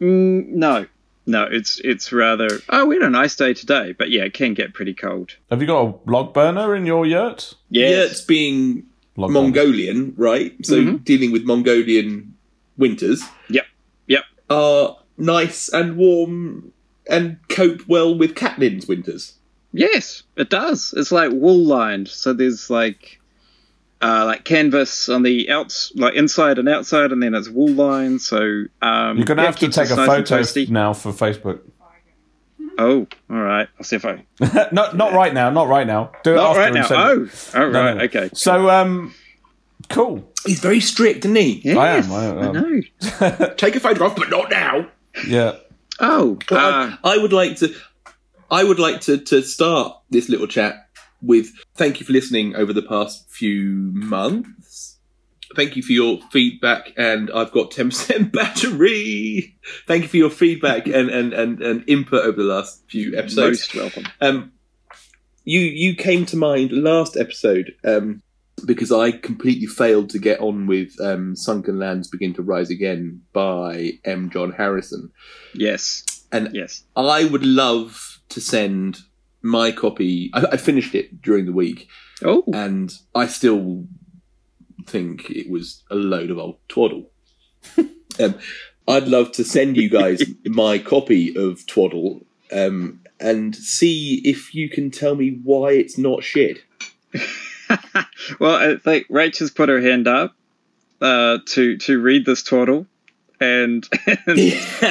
[0.00, 0.86] Mm, no,
[1.26, 2.48] no, it's it's rather.
[2.68, 5.36] Oh, we had a nice day today, but yeah, it can get pretty cold.
[5.50, 7.54] have you got a log burner in your yurt?
[7.68, 7.90] Yes.
[7.90, 9.42] Yurts being Log burner.
[9.42, 10.54] Mongolian, right?
[10.64, 10.96] So mm-hmm.
[10.96, 12.34] dealing with Mongolian
[12.76, 13.66] winters Yep.
[14.06, 14.24] Yep.
[14.48, 16.72] are nice and warm
[17.08, 19.34] and cope well with Catlin's winters.
[19.72, 20.94] Yes, it does.
[20.96, 23.19] It's like wool lined, so there's like
[24.02, 28.22] uh, like canvas on the outs, like inside and outside, and then it's wool lined.
[28.22, 31.60] So um, You're gonna yeah, have to take a nice photo now for Facebook.
[32.78, 33.68] Oh, all right.
[33.78, 34.24] I'll see if I.
[34.72, 35.50] not not right now.
[35.50, 36.12] Not right now.
[36.24, 36.86] Do it Not after right now.
[36.90, 37.50] Oh, it.
[37.54, 38.04] oh, No, no, no.
[38.04, 38.30] Okay.
[38.32, 39.14] So um,
[39.90, 40.26] cool.
[40.46, 41.60] He's very strict, isn't he?
[41.62, 42.38] Yes, I am, I am.
[42.38, 43.54] I know.
[43.56, 44.88] Take a photograph, but not now.
[45.26, 45.56] Yeah.
[45.98, 47.74] Oh, Well, uh, I, I would like to,
[48.50, 50.88] I would like to to start this little chat
[51.22, 54.98] with thank you for listening over the past few months.
[55.56, 58.32] Thank you for your feedback, and I've got ten percent
[58.80, 59.58] battery.
[59.86, 63.74] Thank you for your feedback and, and, and, and input over the last few episodes.
[63.74, 64.04] most welcome.
[64.20, 64.52] Um,
[65.44, 67.74] you you came to mind last episode.
[67.84, 68.22] Um,
[68.66, 73.22] because I completely failed to get on with um, Sunken Lands Begin to Rise Again
[73.32, 74.28] by M.
[74.28, 75.10] John Harrison.
[75.54, 76.04] Yes.
[76.30, 76.84] And Yes.
[76.94, 78.98] I would love to send
[79.42, 80.30] my copy.
[80.34, 81.88] I, I finished it during the week,
[82.24, 82.44] Oh.
[82.52, 83.86] and I still
[84.86, 87.10] think it was a load of old twaddle.
[88.20, 88.38] um,
[88.88, 94.68] I'd love to send you guys my copy of Twaddle um, and see if you
[94.68, 96.58] can tell me why it's not shit.
[98.40, 100.34] well, I think Rachel's put her hand up
[101.00, 102.86] uh, to to read this twaddle
[103.40, 104.38] and, and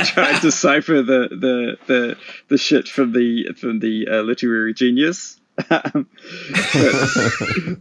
[0.06, 5.36] try and decipher the, the the the shit from the from the uh, literary genius.
[5.70, 6.08] Um,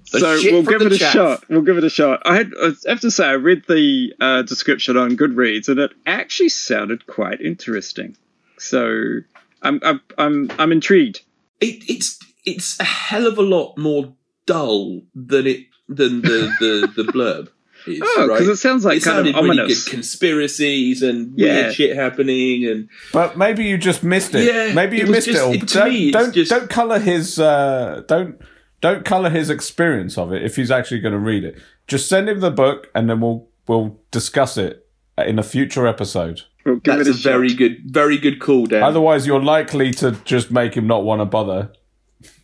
[0.05, 1.45] so we'll give it a shot.
[1.49, 2.23] We'll give it a shot.
[2.25, 5.93] I, had, I have to say, I read the uh, description on Goodreads, and it
[6.05, 8.17] actually sounded quite interesting.
[8.59, 9.21] So
[9.63, 11.21] I'm I'm I'm, I'm intrigued.
[11.61, 14.13] It, it's it's a hell of a lot more
[14.45, 17.49] dull than it than the the, the blurb
[17.91, 18.01] is.
[18.03, 18.35] Oh, right?
[18.39, 19.85] because it sounds like it kind sounded of really ominous.
[19.85, 21.63] good conspiracies and Yeah.
[21.63, 24.45] weird shit happening and But maybe you just missed it.
[24.53, 25.53] Yeah, maybe you it missed just- it all.
[25.55, 28.41] it- to don't me, don't, just- don't color his uh, don't
[28.81, 31.59] don't color his experience of it if he's actually going to read it.
[31.87, 34.87] Just send him the book, and then we'll we'll discuss it
[35.19, 36.43] in a future episode.
[36.65, 38.83] We'll that's a, a, very good very good call, Dan.
[38.83, 41.71] Otherwise, you're likely to just make him not want to bother.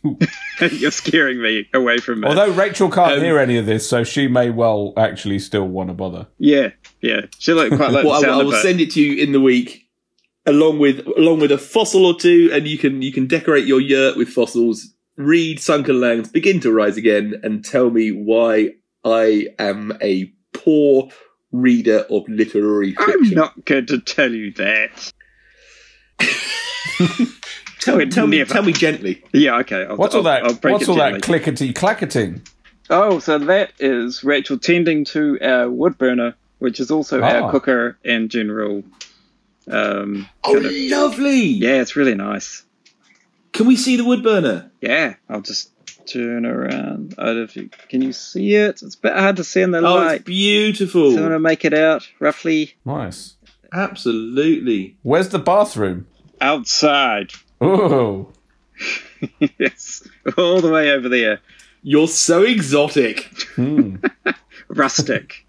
[0.71, 2.27] You're scaring me away from it.
[2.27, 5.89] Although Rachel can't Um, hear any of this, so she may well actually still want
[5.89, 6.27] to bother.
[6.37, 6.69] yeah,
[7.01, 8.61] yeah, She'll like quite like well, the I, sound I will it.
[8.61, 9.87] send it to you in the week,
[10.45, 13.81] along with along with a fossil or two, and you can you can decorate your
[13.81, 14.93] yurt with fossils.
[15.17, 18.71] Read Sunken Lands, begin to rise again, and tell me why
[19.05, 21.09] I am a poor
[21.51, 23.15] reader of literary fiction.
[23.29, 25.11] I'm not going to tell you that.
[27.85, 29.23] tell, would tell me, tell me gently.
[29.33, 29.85] Yeah, okay.
[29.85, 30.43] I'll, What's I'll, all that?
[30.43, 32.41] I'll break What's it all that clickety clacketing?
[32.89, 37.25] Oh, so that is Rachel tending to our wood burner, which is also Ah.
[37.41, 38.83] our cooker and general.
[39.67, 41.41] Um, Oh, of- lovely!
[41.41, 42.63] yeah, it's really nice.
[43.53, 44.69] Can we see the wood burner?
[44.81, 45.71] Yeah, I'll just
[46.05, 47.15] turn around.
[47.17, 48.83] I don't know if you, can you see it?
[48.83, 50.15] It's a bit hard to see in the Oh, light.
[50.17, 51.11] it's beautiful.
[51.13, 53.37] So I'm gonna make it out roughly Nice.
[53.73, 54.97] Absolutely.
[55.03, 56.05] Where's the bathroom?
[56.41, 57.31] outside.
[57.61, 58.29] Oh,
[59.59, 61.39] yes, all the way over there.
[61.83, 63.23] You're so exotic.
[63.55, 63.97] hmm.
[64.67, 65.45] Rustic.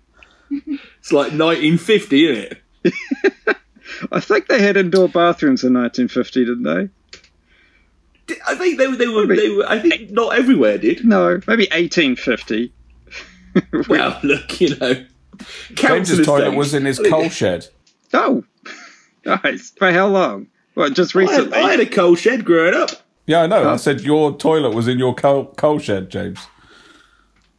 [0.51, 3.57] It's like 1950, isn't it?
[4.13, 6.89] I think they had indoor bathrooms in 1950, didn't they?
[8.47, 9.27] I think they, were- they were.
[9.27, 9.41] Maybe.
[9.41, 9.67] They were.
[9.67, 11.05] I think not everywhere did.
[11.05, 12.73] No, maybe 1850.
[13.89, 15.05] Well, look, you know,
[15.73, 15.77] James's
[16.19, 17.67] council toilet was in his coal shed.
[18.13, 18.45] oh,
[19.25, 19.71] nice.
[19.79, 20.49] For how long?
[20.77, 21.59] Well, just I had, recently.
[21.59, 22.91] I had a coal shed growing up.
[23.27, 23.69] Yeah, I know.
[23.69, 26.39] I said your toilet was in your coal, coal shed, James.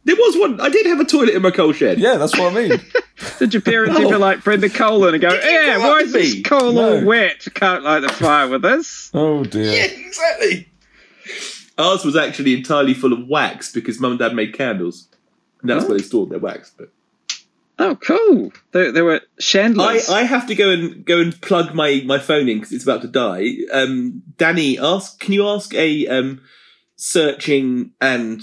[0.04, 0.58] There was one.
[0.60, 1.98] I did have a toilet in my coal shed.
[1.98, 2.80] Yeah, that's what I mean.
[3.40, 4.06] Did your parents No.
[4.06, 4.18] ever oh.
[4.18, 7.46] like bring the coal in and go, yeah, why is this me?" coal all wet?
[7.54, 9.10] Can't light the fire with this.
[9.12, 9.72] Oh dear.
[9.72, 10.68] Yeah, exactly.
[11.76, 15.08] Ours was actually entirely full of wax because mum and dad made candles.
[15.60, 15.88] And that's Oh.
[15.88, 16.72] where they stored their wax.
[16.76, 16.90] But
[17.80, 18.52] Oh, cool.
[18.72, 20.08] There, there were I, chandlers.
[20.10, 23.02] I have to go and go and plug my, my phone in because it's about
[23.02, 23.54] to die.
[23.72, 25.20] Um, Danny, ask.
[25.20, 26.40] Can you ask a um,
[26.96, 28.42] searching and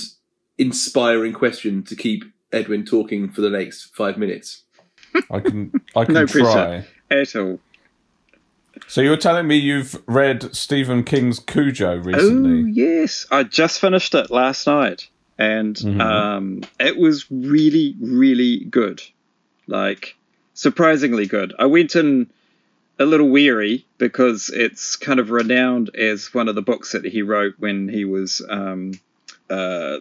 [0.58, 4.64] inspiring question to keep Edwin talking for the next five minutes?
[5.30, 6.86] I can I can No try.
[7.12, 7.60] At all.
[8.88, 12.14] So you're telling me you've read Stephen King's Cujo recently?
[12.16, 12.72] Oh, recently?
[12.72, 13.26] yes.
[13.32, 15.10] I just finished it last night.
[15.38, 16.02] And Mhm.
[16.02, 19.02] um, it was really, really good.
[19.68, 20.16] Like,
[20.54, 21.54] surprisingly good.
[21.58, 22.30] I went in
[23.00, 27.22] a little weary because it's kind of renowned as one of the books that he
[27.22, 28.94] wrote when he was um,
[29.50, 29.98] uh,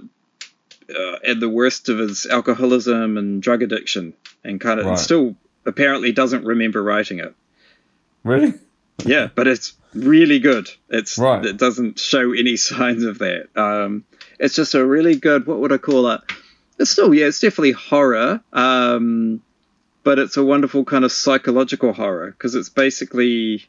[0.88, 4.12] uh, at the worst of his alcoholism and drug addiction,
[4.44, 4.98] and kind of Right.
[4.98, 5.34] still
[5.66, 7.34] apparently doesn't remember writing it.
[8.22, 8.54] Really?
[9.04, 10.68] Yeah, but it's really good.
[10.90, 11.44] It's Right.
[11.44, 13.48] it doesn't show any signs of that.
[13.56, 14.04] Um,
[14.38, 15.46] it's just a really good.
[15.46, 16.20] What would I call it?
[16.78, 18.40] It's still yeah, it's definitely horror.
[18.52, 19.42] Um,
[20.04, 23.66] but it's a wonderful kind of psychological horror because it's basically,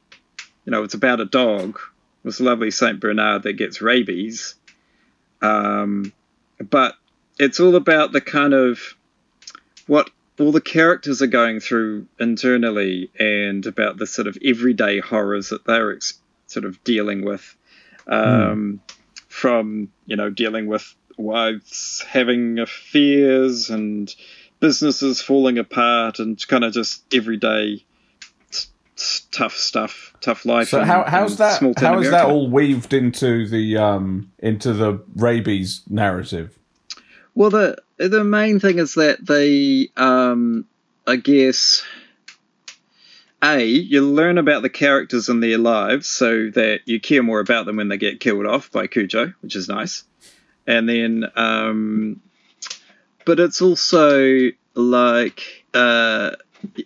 [0.66, 1.80] you know, it's about a dog,
[2.24, 4.56] this lovely Saint Bernard that gets rabies.
[5.42, 6.14] Um,
[6.60, 6.96] but
[7.40, 8.80] it's all about the kind of
[9.88, 15.50] what all the characters are going through internally and about the sort of everyday horrors
[15.50, 17.56] that they're ex- sort of dealing with
[18.08, 18.82] um,
[19.30, 24.14] from you know dealing with wives having affairs and
[24.60, 27.86] businesses falling apart and kind of just everyday
[28.52, 32.00] s- s- tough stuff tough life So in- how how's in that small town how
[32.00, 36.58] is that all weaved into the um into the rabies narrative?
[37.34, 40.66] Well, the the main thing is that they, um,
[41.06, 41.84] I guess,
[43.44, 47.66] a you learn about the characters and their lives, so that you care more about
[47.66, 50.04] them when they get killed off by Cujo, which is nice.
[50.66, 52.22] And then, um,
[53.26, 56.32] but it's also like, uh,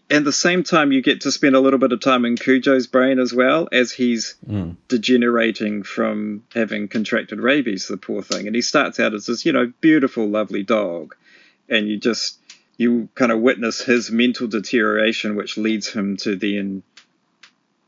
[0.09, 2.87] at the same time, you get to spend a little bit of time in Cujo's
[2.87, 4.75] brain as well as he's Mm.
[4.87, 8.47] degenerating from having contracted rabies, the poor thing.
[8.47, 11.15] And he starts out as this, you know, beautiful, lovely dog.
[11.69, 12.39] And you just,
[12.77, 16.83] you kind of witness his mental deterioration, which leads him to then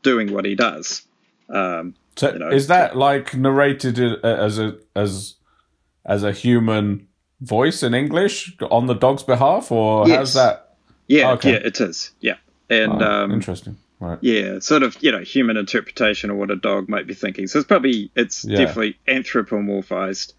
[0.02, 1.02] doing what he does.
[1.48, 5.34] Um, So You know, is that like narrated as a as
[6.04, 7.08] as a human
[7.42, 10.16] voice in English on the dog's behalf, or Yes.
[10.18, 10.74] how's that?
[11.08, 11.52] yeah, Okay.
[11.52, 12.12] yeah, it is.
[12.20, 12.36] Yeah.
[12.70, 13.76] And, Oh, um, interesting.
[14.00, 14.18] Right.
[14.20, 17.46] yeah, sort of, you know, human interpretation of what a dog might be thinking.
[17.46, 18.58] So it's probably, it's Yeah.
[18.58, 20.32] definitely anthropomorphized.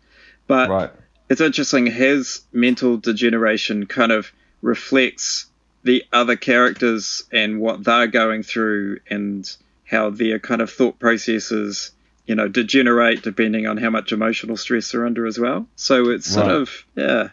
[0.48, 0.92] But Right.
[1.30, 5.46] it's interesting his mental degeneration kind of reflects
[5.84, 9.50] the other characters and what they're going through and
[9.86, 11.92] how their kind of thought processes
[12.26, 16.28] you know degenerate depending on how much emotional stress they're under as well so it's
[16.28, 16.56] sort Right.
[16.56, 17.30] of yeah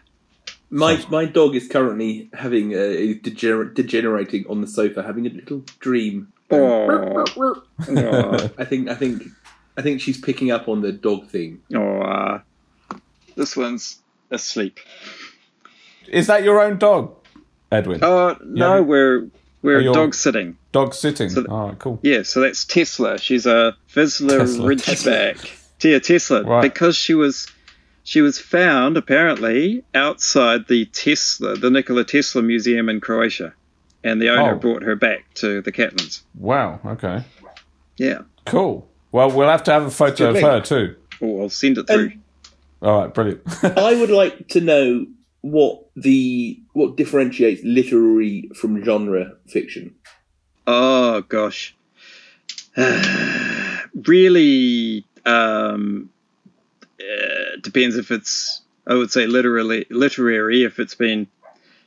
[0.69, 5.63] My my dog is currently having a degener- degenerating on the sofa, having a little
[5.79, 6.31] dream.
[6.49, 6.55] Aw.
[7.37, 8.49] Aw.
[8.57, 9.23] I think I think
[9.77, 11.61] I think she's picking up on the dog theme.
[11.75, 12.39] oh uh,
[13.35, 13.99] this one's
[14.29, 14.79] asleep
[16.07, 17.15] Is that your own dog,
[17.71, 17.99] Edwin?
[18.03, 18.79] oh no Yeah.
[18.81, 19.27] we're
[19.61, 21.29] we're Are dog sitting Dog sitting.
[21.29, 21.99] So- oh, cool.
[22.01, 23.17] Yeah, so that's Tesla.
[23.17, 24.67] She's a Vizsla Tesla.
[24.69, 25.57] Ridgeback.
[25.83, 26.43] Yeah, Tesla.
[26.43, 26.61] Right.
[26.61, 27.47] Because she was
[28.03, 33.53] she was found apparently outside the Tesla, the Nikola Tesla Museum in Croatia,
[34.03, 34.59] and the owner Oh.
[34.59, 36.21] brought her back to the Catlins.
[36.35, 36.79] Wow.
[36.85, 37.23] Okay.
[37.97, 38.19] Yeah.
[38.45, 38.87] Cool.
[39.11, 40.95] Well, we'll have to have a photo of her too.
[41.19, 42.11] Oh, I'll send it through.
[42.11, 42.21] Um,
[42.83, 43.13] All right.
[43.13, 43.41] Brilliant.
[43.63, 45.07] I would like to know
[45.41, 49.95] what the what differentiates literary from genre fiction.
[50.67, 51.75] oh gosh.
[54.07, 56.09] really um
[56.99, 61.27] uh, depends if it's I would say literally literary if it's been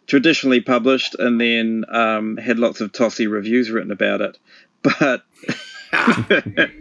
[0.07, 4.38] traditionally published and then um, had lots of tossy reviews written about it.
[5.01, 5.25] But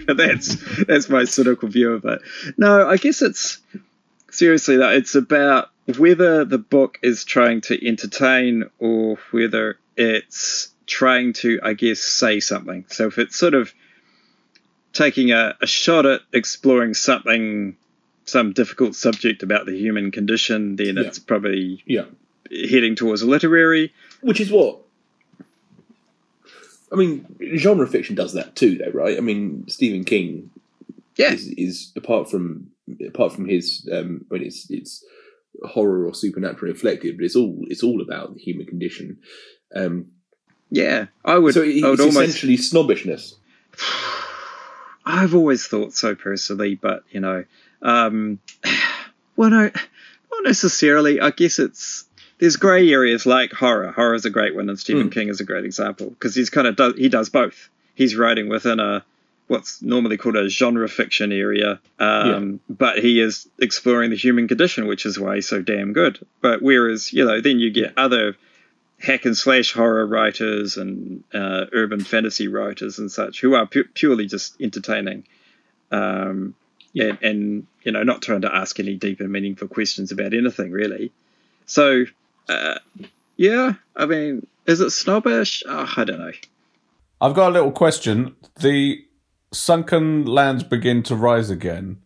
[0.08, 2.22] but that's that's my cynical view of it.
[2.58, 3.60] No, I guess it's
[4.34, 11.34] seriously though, it's about whether the book is trying to entertain or whether it's trying
[11.34, 12.86] to, I guess, say something.
[12.90, 13.74] So if it's sort of
[14.94, 17.76] taking a, a shot at exploring something
[18.26, 21.04] some difficult subject about the human condition, then Yeah.
[21.04, 22.06] it's probably Yeah.
[22.50, 23.92] heading towards a literary.
[24.22, 24.80] Which is what
[26.92, 27.26] I mean,
[27.58, 29.18] genre fiction does that too, though, right?
[29.18, 30.52] I mean, Stephen King
[31.18, 31.34] Yeah.
[31.34, 32.68] is, is apart from
[33.08, 35.04] apart from his um, when it's it's
[35.64, 39.20] horror or supernatural reflected, but it's all it's all about the human condition.
[39.76, 40.08] Um,
[40.70, 41.54] Yeah, I would.
[41.54, 42.28] so it- I would it's almost.
[42.28, 43.36] essentially snobbishness.
[45.06, 47.44] I've always thought so personally, but you know,
[47.82, 48.40] um,
[49.36, 49.64] well, no,
[50.32, 51.20] not necessarily.
[51.20, 52.06] I guess it's
[52.40, 53.92] there's grey areas like horror.
[53.92, 55.14] Horror is a great one, and Stephen Mm.
[55.14, 57.70] King is a great example because he's kind of does he does both.
[57.96, 59.06] He's writing within a
[59.48, 64.88] what's normally called a genre fiction area, um, but he is exploring the human condition,
[64.88, 66.26] which is why he's so damn good.
[66.42, 68.36] But whereas you know, then you get other
[69.00, 73.84] hack and slash horror writers and uh, urban fantasy writers and such who are pu-
[73.94, 75.26] purely just entertaining
[75.92, 76.56] um,
[76.96, 80.72] and, and you know not trying to ask any deep and meaningful questions about anything
[80.72, 81.12] really.
[81.66, 82.06] So
[82.50, 82.80] uh,
[83.38, 85.64] yeah i mean is it snobbish?
[85.68, 86.32] Oh, i don't know.
[87.20, 88.36] I've got a little question.
[88.60, 89.04] The
[89.54, 91.98] sunken lands begin to rise again.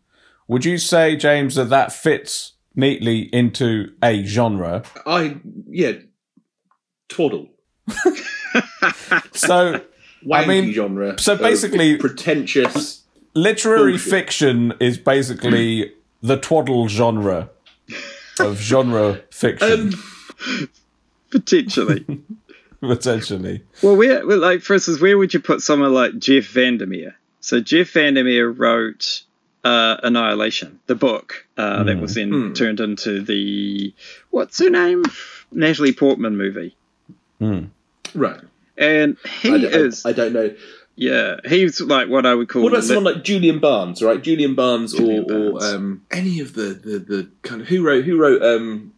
[0.48, 4.84] Would you say, James, that that fits neatly into a genre?
[5.06, 5.94] I yeah,
[7.10, 7.50] twaddle.
[9.34, 9.82] So,
[10.26, 11.18] Wanky mean, genre.
[11.20, 13.04] so basically- pretentious.
[13.34, 14.10] literary Bullshit.
[14.12, 17.50] fiction is basically the twaddle genre
[18.40, 20.70] of genre fiction, Um,
[21.32, 22.06] potentially
[22.82, 23.64] potentially.
[23.84, 27.16] well where well, like for instance where would you put someone like jeff vandermeer
[27.48, 29.24] so jeff vandermeer wrote
[29.64, 32.54] uh, annihilation the book uh, that was then Hmm.
[32.54, 33.94] turned into the
[34.36, 35.04] what's her name
[35.52, 36.76] natalie portman movie
[37.40, 37.66] Hmm.
[38.16, 38.42] right.
[38.78, 40.50] and he I, don't- I- is I don't know.
[40.96, 44.22] yeah he's like what i would call What about lit- someone like Julian Barnes, right?
[44.30, 45.74] Julian Barnes, Julian or, or Barnes.
[45.76, 48.94] um, any of the, the, the kind of who wrote who wrote um,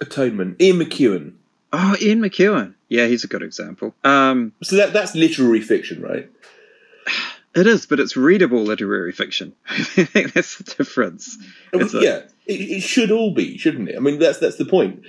[0.00, 0.60] Atonement?
[0.62, 1.32] Ian McEwan.
[1.72, 2.74] Oh, Ian McEwan.
[2.88, 3.94] Yeah, he's a good example.
[4.04, 6.30] Um, So that that's literary fiction, right?
[7.58, 9.54] It is, but it's readable literary fiction.
[9.68, 11.36] I think that's the difference.
[11.72, 13.96] A- yeah, it, it should all be, shouldn't it?
[13.96, 15.02] I mean, that's that's the point.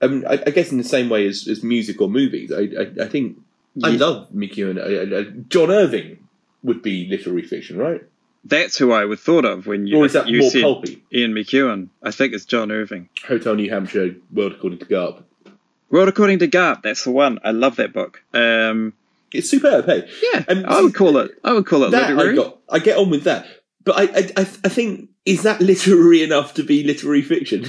[0.00, 2.62] I mean, I, I guess in the same way as, as music or movies, I
[2.62, 3.38] I, I think
[3.82, 6.28] I love Mickey and uh, uh, John Irving
[6.62, 8.02] would be literary fiction, right?
[8.44, 11.02] That's who I would thought of when you or is that you more said pulpy?
[11.12, 11.88] Ian McEwan.
[12.02, 13.08] I think it's John Irving.
[13.26, 15.22] Hotel New Hampshire, World According to Garp.
[15.90, 16.82] World According to Garp.
[16.82, 17.38] That's the one.
[17.44, 18.22] I love that book.
[18.34, 18.94] Um,
[19.34, 20.08] It's superb, hey.
[20.32, 21.32] yeah, Um, I would call it.
[21.42, 22.36] I would call it that I literary.
[22.36, 22.58] got.
[22.68, 23.46] I get on with that,
[23.84, 27.66] but I, I, I, I think is that literary enough to be literary fiction?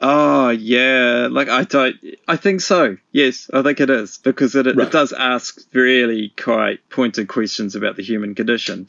[0.00, 1.96] Oh yeah, like I don't.
[2.26, 2.96] I think so.
[3.12, 4.78] Yes, I think it is because it, Right.
[4.86, 8.88] it does ask really quite pointed questions about the human condition.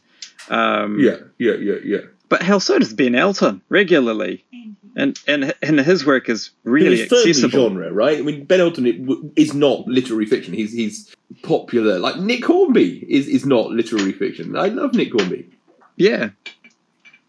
[0.50, 2.00] Um, yeah, yeah, yeah, yeah.
[2.34, 4.44] But hell, so does Ben Elton regularly,
[4.96, 7.70] and and and his work is really it's firmly accessible.
[7.70, 8.18] genre, right?
[8.18, 10.52] I mean, Ben Elton is not literary fiction.
[10.56, 12.00] He's he's popular.
[12.00, 14.56] Like Nick Hornby is is not literary fiction.
[14.58, 15.48] I love Nick Hornby.
[15.96, 16.30] Yeah,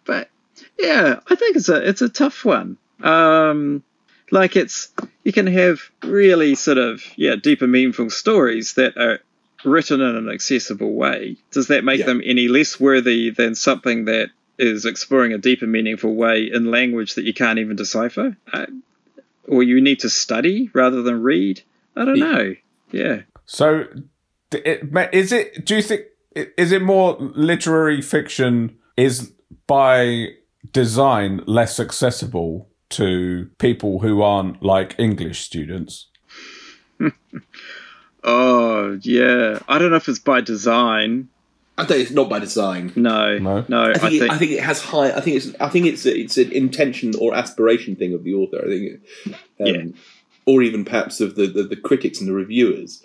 [0.06, 0.30] but
[0.78, 2.78] yeah, I think it's a it's a tough one.
[3.02, 3.82] Um,
[4.30, 4.88] like it's
[5.22, 9.20] you can have really sort of yeah deeper, meaningful stories that are
[9.66, 11.36] written in an accessible way.
[11.50, 12.06] Does that make Yeah.
[12.06, 17.14] them any less worthy than something that is exploring a deeper, meaningful way in language
[17.14, 18.66] that you can't even decipher, I,
[19.48, 21.62] or you need to study rather than read?
[21.96, 22.54] I don't know.
[22.92, 23.22] Yeah.
[23.46, 23.84] So,
[24.50, 25.64] d- it, ma- is it?
[25.64, 26.02] Do you think
[26.34, 29.32] is it more literary fiction is
[29.66, 30.28] by
[30.72, 36.08] design less accessible to people who aren't like English students?
[38.24, 39.58] Oh yeah.
[39.68, 41.28] I don't know if it's by design.
[41.76, 42.92] I think it's not by design.
[42.94, 43.36] No.
[43.38, 43.64] No?
[43.68, 43.90] No.
[43.90, 45.10] I think, it, I think it has high.
[45.12, 45.54] I think it's.
[45.60, 46.06] I think it's.
[46.06, 48.58] It's an intention or aspiration thing of the author.
[48.64, 49.84] I think, it, um, Yeah.
[50.46, 53.02] or even perhaps of the, the, the critics and the reviewers.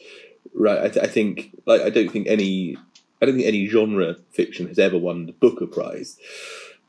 [0.53, 0.79] Right.
[0.79, 1.57] I, th- I think.
[1.65, 1.81] Like.
[1.81, 2.77] I don't think any.
[3.21, 6.17] I don't think any genre fiction has ever won the Booker Prize.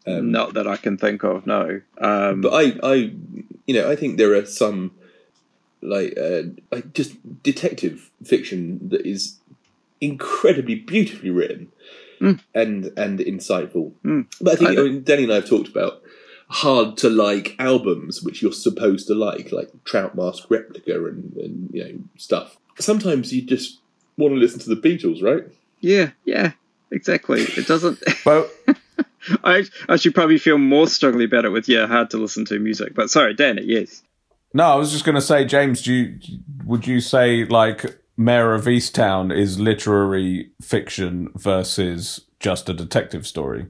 [0.06, 1.46] Um, Not that I can think of.
[1.46, 1.80] No.
[1.98, 2.94] Um, But I, I,
[3.66, 4.92] you know, I think there are some
[5.82, 9.39] like uh, like just detective fiction that is
[10.00, 11.68] incredibly beautifully written
[12.20, 12.38] Mm.
[12.54, 13.92] and and insightful.
[14.04, 14.26] Mm.
[14.42, 16.02] But I think I- I mean, Danny and I have talked about
[16.48, 21.70] hard to like albums which you're supposed to like, like Trout Mask Replica and, and
[21.72, 22.58] you know stuff.
[22.78, 23.78] Sometimes you just
[24.18, 25.44] want to listen to the Beatles, right?
[25.80, 26.10] yeah.
[26.26, 26.52] Yeah.
[26.92, 27.42] Exactly.
[27.42, 27.98] It doesn't.
[28.24, 28.50] But
[29.44, 32.58] I I should probably feel more strongly about it with yeah hard to listen to
[32.58, 32.94] music.
[32.94, 33.62] But sorry, Danny.
[33.64, 34.02] Yes.
[34.52, 36.18] no, I was just going to say, James, do you,
[36.66, 43.68] would you say like Mare of Easttown is literary fiction versus just a detective story?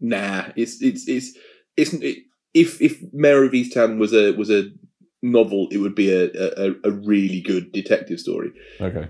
[0.00, 1.36] Nah, it's it's it's
[1.76, 2.18] it's it,
[2.54, 4.70] if if Mare of Easttown was a was a
[5.22, 6.30] novel, it would be a,
[6.66, 9.08] a, a really good detective story, Okay.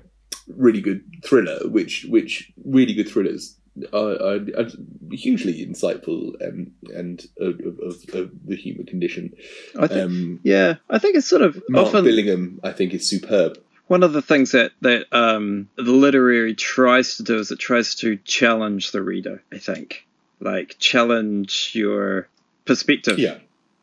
[0.49, 3.61] really good thriller, which which really good thrillers
[3.93, 4.71] are, are, are
[5.12, 9.35] hugely insightful and and of, of, of the human condition.
[9.79, 10.01] I think.
[10.01, 10.77] Um, yeah.
[10.89, 13.59] I think it's sort of Mark often Billingham, I think, is superb.
[13.87, 17.95] One of the things that that um, the literary tries to do is it tries
[17.97, 19.43] to challenge the reader.
[19.53, 20.07] I think
[20.41, 22.28] like challenge your
[22.64, 23.18] perspective.
[23.18, 23.39] Yeah,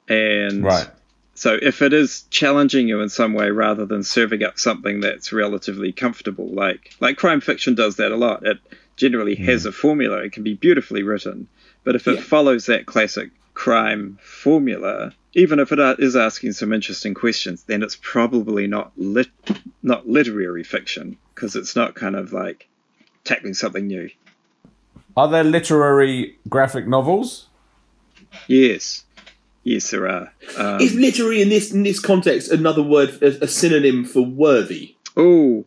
[0.07, 0.87] And Right.
[1.33, 5.33] So if it is challenging you in some way rather than serving up something that's
[5.33, 8.45] relatively comfortable, like like crime fiction does that a lot.
[8.45, 8.57] It
[8.97, 10.17] generally has a formula.
[10.17, 11.47] It can be beautifully written,
[11.83, 12.21] but if it Yeah.
[12.21, 17.97] follows that classic crime formula, even if it is asking some interesting questions, then it's
[18.01, 19.29] probably not lit
[19.81, 22.67] not literary fiction because it's not kind of like
[23.23, 24.09] tackling something new.
[25.15, 27.47] Are there literary graphic novels?
[28.47, 29.03] Yes,
[29.63, 30.33] yes, there are.
[30.57, 34.95] Um, is literary in this in this context another word, a, a synonym for worthy?
[35.15, 35.65] Oh,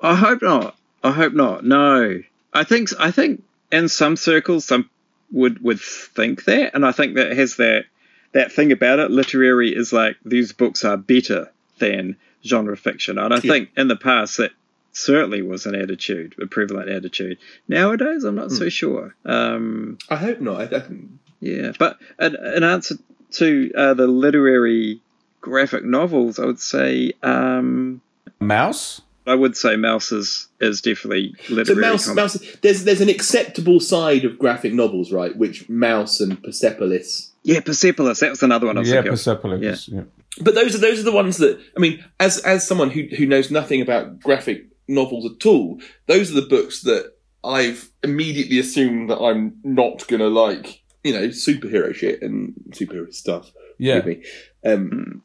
[0.00, 0.76] I hope not.
[1.02, 1.64] I hope not.
[1.64, 2.22] No,
[2.52, 3.42] I think I think
[3.72, 4.90] in some circles some
[5.32, 7.84] would would think that, and I think that has that
[8.32, 9.10] that thing about it.
[9.10, 13.40] Literary is like these books are better than genre fiction, and I Yeah.
[13.52, 14.52] think in the past that
[14.92, 17.38] certainly was an attitude, a prevalent attitude.
[17.68, 19.14] Nowadays, I'm not so sure.
[19.24, 20.60] Um, I hope not.
[20.60, 21.10] I, I, think-
[21.40, 22.96] yeah, but in, in answer
[23.32, 25.00] to uh, the literary
[25.40, 27.12] graphic novels, I would say.
[27.22, 28.00] Um,
[28.40, 29.00] Mouse?
[29.30, 31.80] I would say Mouse is, is definitely So literary.
[31.80, 35.36] Mouse, com- Mouse, there's there's an acceptable side of graphic novels, right?
[35.36, 37.32] Which Mouse and Persepolis.
[37.42, 38.20] yeah, Persepolis.
[38.20, 39.12] That was another one I was Yeah, thinking.
[39.12, 39.88] Persepolis.
[39.88, 40.02] Yeah.
[40.40, 43.26] But those are those are the ones that I mean, as as someone who who
[43.26, 47.12] knows nothing about graphic novels at all, those are the books that
[47.42, 50.82] I've immediately assumed that I'm not gonna like.
[51.02, 53.50] You know, superhero shit and superhero stuff.
[53.78, 54.02] Yeah.
[54.02, 54.22] Me.
[54.64, 55.22] Um,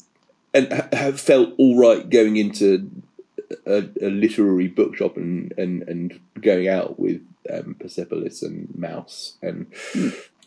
[0.53, 2.89] and have felt all right going into
[3.65, 7.21] a, a literary bookshop and, and, and going out with
[7.51, 9.67] um, Persepolis and Mouse, and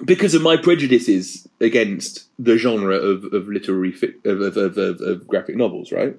[0.04, 5.00] because of my prejudices against the genre of, of literary fi- of, of, of, of,
[5.00, 6.16] of graphic novels, right?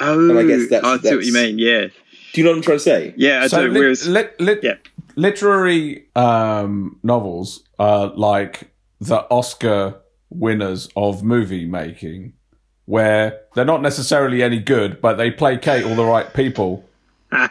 [0.00, 1.58] Oh, I guess that's- I see what you mean.
[1.58, 1.86] Yeah,
[2.32, 3.14] Do you know what I'm trying to say?
[3.16, 3.72] yeah, I so do.
[3.72, 4.74] lit- Whereas, lit- lit- yeah.
[5.16, 8.70] literary um, novels are like
[9.00, 10.00] the Oscar
[10.30, 12.32] winners of movie making,
[12.86, 16.84] where they're not necessarily any good, but they placate all the right people.
[17.32, 17.50] I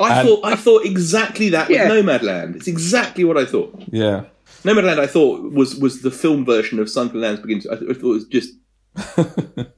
[0.00, 2.56] And- thought I thought exactly that with Nomadland.
[2.56, 3.74] It's exactly what I thought.
[3.90, 4.24] Yeah.
[4.64, 7.66] Nomadland, I thought was was the film version of Sunken Lands Begins.
[7.66, 8.52] I, th- I thought it was just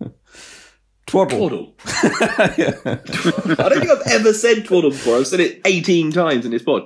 [1.07, 1.39] Twaddle.
[1.39, 1.75] twaddle.
[1.87, 5.17] I don't think I've ever said twaddle before.
[5.17, 6.83] I've said it eighteen times in this pod.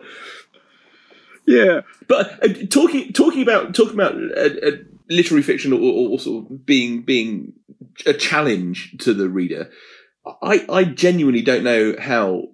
[1.46, 4.70] yeah, But uh, talking talking about talking about uh, uh,
[5.12, 7.52] literary fiction or, or, or sort of being being
[8.06, 9.70] a challenge to the reader,
[10.42, 12.44] I I genuinely don't know how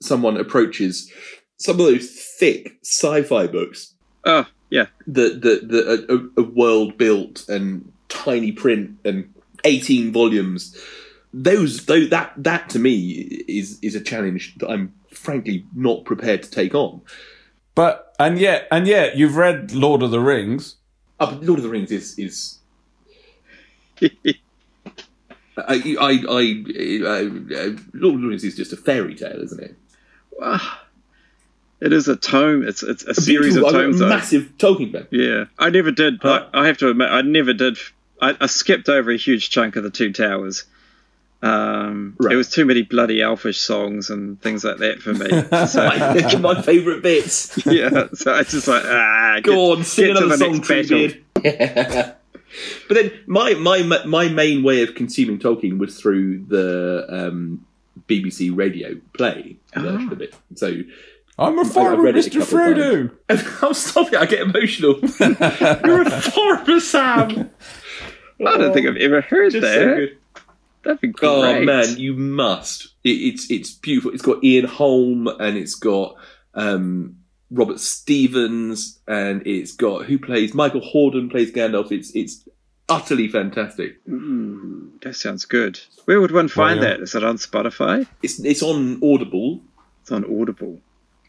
[0.00, 1.12] someone approaches
[1.58, 2.08] some of those
[2.38, 8.98] thick sci-fi books oh, yeah, that that that a, a world built and tiny print
[9.04, 9.32] and
[9.64, 10.76] eighteen volumes.
[11.32, 16.42] Those though that that to me is is a challenge that I'm frankly not prepared
[16.42, 17.00] to take on.
[17.74, 20.76] But and yet and yet you've read Lord of the Rings.
[21.18, 22.58] But Lord of the Rings is is
[25.56, 26.64] I, I, I,
[27.02, 29.74] uh, uh, Lord of the Rings is just a fairy tale, isn't it?
[30.40, 30.84] Ah,
[31.80, 32.66] it is a tome.
[32.66, 34.00] It's it's a series of tomes.
[34.00, 34.08] a though.
[34.08, 35.08] massive Tolkien fan.
[35.10, 36.20] Yeah, I never did.
[36.22, 36.46] Huh?
[36.52, 37.78] I, I have to admit, I never did.
[38.20, 40.64] I, I skipped over a huge chunk of the Two Towers.
[41.40, 42.32] Um, Right.
[42.32, 45.28] It was too many bloody elfish songs and things like that for me.
[45.68, 47.64] So my, my favourite bits.
[47.66, 50.52] yeah, so I just like ah, Go get- on, sing get to another the song,
[50.54, 50.90] next
[51.44, 52.14] battle.
[52.88, 57.64] But then my, my my main way of consuming Tolkien was through the um,
[58.08, 60.12] BBC radio play version Ah.
[60.12, 60.34] of it.
[60.56, 60.80] So
[61.38, 62.40] I'm a I've farmer, read a Mr.
[62.40, 62.76] couple of
[63.28, 63.62] Frodo.
[63.62, 64.18] I'm stop it.
[64.18, 64.98] I get emotional.
[65.84, 67.50] You're a farmer, Sam.
[68.44, 69.74] I don't think I've ever heard Just that.
[69.74, 70.16] so good.
[70.88, 71.28] That'd be great.
[71.28, 72.94] Oh man, you must.
[73.04, 74.10] It, it's it's beautiful.
[74.12, 76.16] It's got Ian Holm and it's got
[76.54, 77.18] um,
[77.50, 81.92] Robert Stephens and it's got who plays Michael Hordern plays Gandalf.
[81.92, 82.48] It's it's
[82.88, 83.98] utterly fantastic.
[84.08, 85.78] Ooh, that sounds good.
[86.06, 86.88] Where would one find yeah.
[86.88, 87.00] that?
[87.00, 88.06] Is it on Spotify?
[88.22, 89.60] It's it's on Audible.
[90.00, 90.80] It's on Audible.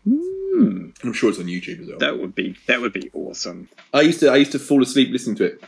[0.06, 1.98] Hmm, I'm sure it's on YouTube as well.
[1.98, 3.68] that would be that would be awesome.
[3.94, 5.64] I used to I used to fall asleep listening to it.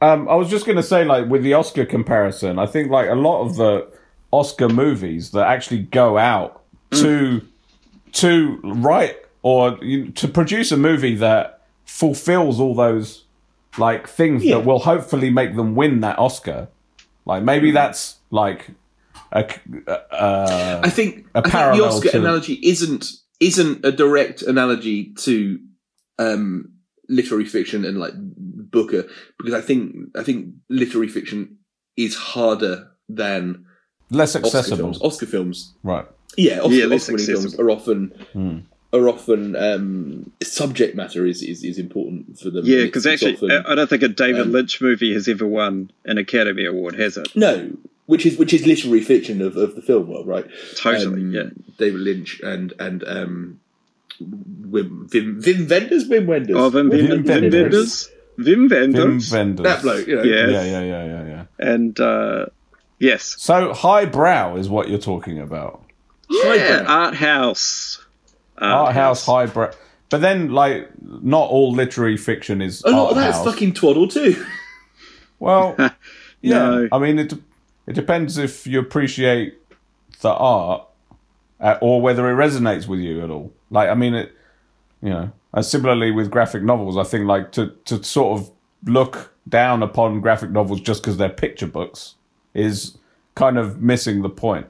[0.00, 3.08] Um, I was just going to say, like, with the Oscar comparison, I think, like,
[3.10, 3.88] a lot of the
[4.30, 7.42] Oscar movies that actually go out to
[8.12, 13.24] to write or you, to produce a movie that fulfills all those
[13.76, 14.56] like things Yeah.
[14.56, 16.68] that will hopefully make them win that Oscar.
[17.26, 18.70] Like, maybe that's like
[19.32, 19.44] a,
[20.10, 23.06] uh, I think, A I think the Oscar to- analogy isn't
[23.40, 25.60] isn't a direct analogy to
[26.18, 26.72] um,
[27.08, 29.06] literary fiction and like Booker
[29.38, 31.58] because I think I think literary fiction
[31.96, 33.64] is harder than
[34.10, 35.00] less Oscar accessible, films.
[35.02, 36.06] Oscar films, right?
[36.36, 38.58] yeah, Oscar, Yeah, Oscar-winning films are often Hmm.
[38.92, 42.64] are often um, subject matter is, is is important for them.
[42.66, 45.90] Yeah, because actually, often- I don't think a David um, Lynch movie has ever won
[46.04, 47.28] an Academy Award, has it?
[47.34, 47.70] no,
[48.06, 50.46] which is which is literary fiction of, of the film world, right?
[50.76, 51.48] Totally, Um, yeah.
[51.78, 53.60] David Lynch and and um,
[54.20, 56.56] Wim Vim Vim Vendors, Wim Wenders.
[56.56, 57.52] Oh, Vim, Wim Vim, Vim Wenders.
[57.52, 58.08] Vendors.
[58.38, 59.28] Vim Vim Vendors.
[59.28, 59.64] Vendors.
[59.64, 60.22] that bloke, you know.
[60.22, 60.46] Yeah.
[60.48, 61.44] Yeah, yeah, yeah, yeah, yeah.
[61.58, 62.46] And, uh,
[62.98, 63.36] yes.
[63.38, 65.82] So highbrow is what you're talking about.
[66.30, 68.04] Yeah, Art House.
[68.58, 69.70] art house highbrow.
[70.10, 73.46] But then, like, not all literary fiction is A lot art of that's house.
[73.46, 74.44] fucking twaddle too.
[75.40, 75.76] Well,
[76.40, 76.58] yeah.
[76.58, 76.88] No.
[76.90, 77.32] I mean, it
[77.86, 79.54] it depends if you appreciate
[80.20, 80.82] the art
[81.60, 83.52] uh, or whether it resonates with you at all.
[83.70, 84.32] Like, I mean, it,
[85.02, 88.50] you know, and similarly with graphic novels, I think like to to sort of
[88.84, 92.14] look down upon graphic novels just because they're picture books
[92.54, 92.98] is
[93.34, 94.66] kind of missing the point.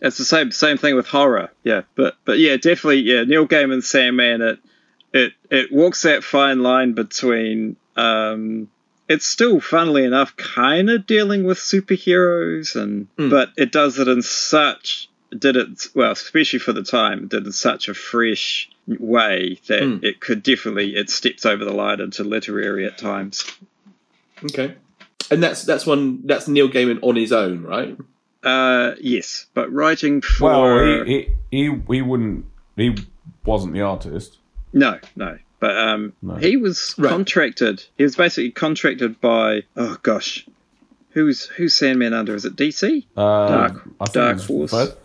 [0.00, 1.82] It's the same same thing with horror, yeah.
[1.94, 3.24] But but yeah, definitely, yeah.
[3.24, 4.40] Neil Gaiman's Sandman.
[4.40, 4.58] It
[5.12, 7.76] it it walks that fine line between.
[7.96, 8.68] Um,
[9.08, 14.22] it's still, funnily enough, kind of dealing with superheroes, and but it does it in
[14.22, 19.58] such did it well, especially for the time, did it in such a fresh way
[19.68, 20.02] that Mm.
[20.04, 23.44] it could definitely it steps over the line into literary at times.
[24.44, 24.74] okay,
[25.30, 27.96] and that's that's one that's Neil Gaiman on his own, right?
[28.42, 32.46] Uh, yes, but writing for Well, he, he he he wouldn't.
[32.76, 32.96] He
[33.44, 34.38] wasn't the artist.
[34.72, 35.38] No, no.
[35.58, 36.36] But um, No.
[36.36, 37.10] he was Right.
[37.10, 37.84] contracted.
[37.98, 40.46] He was basically contracted by oh gosh,
[41.10, 42.34] who's who's Sandman under?
[42.34, 43.04] Is it DC?
[43.14, 44.70] Uh, Dark- I think Dark it was Horse.
[44.70, 44.98] Vert-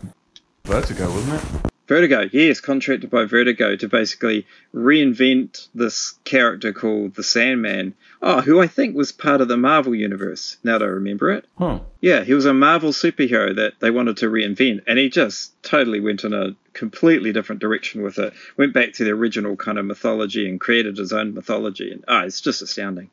[0.66, 1.70] Vertigo, wasn't it?
[1.86, 4.44] Vertigo, yes, contracted by Vertigo to basically
[4.74, 7.94] reinvent this character called the Sandman.
[8.20, 10.56] Oh, who I think was part of the Marvel universe.
[10.64, 11.44] Now that I remember it.
[11.56, 11.78] Huh.
[12.00, 16.00] Yeah, he was a Marvel superhero that they wanted to reinvent, and he just totally
[16.00, 18.32] went in a completely different direction with it.
[18.56, 22.24] Went back to the original kind of mythology and created his own mythology, and ah,
[22.24, 23.08] it's just astounding.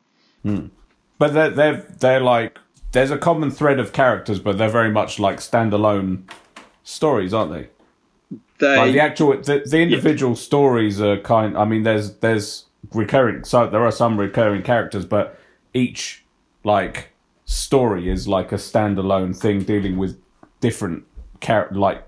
[1.18, 2.58] But they're they're they're like
[2.90, 6.24] there's a common thread of characters, but they're very much like standalone
[6.84, 7.68] stories, aren't they?
[8.58, 11.56] They, Like the actual the, the individual stories are kind.
[11.58, 13.44] I mean, there's there's recurring.
[13.44, 15.36] So there are some recurring characters, but
[15.74, 16.24] each
[16.62, 17.10] like
[17.46, 20.16] story is like a standalone thing dealing with
[20.60, 21.04] different
[21.40, 22.06] char- like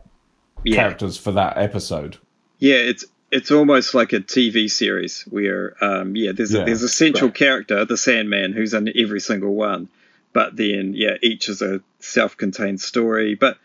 [0.64, 2.18] yeah, characters for that episode.
[2.58, 6.82] yeah, it's it's almost like a TV series where, um, yeah, there's Yeah, a, there's
[6.84, 7.34] a central right.
[7.36, 9.88] character, the Sandman, who's in every single one,
[10.32, 13.58] but then yeah, each is a self-contained story, but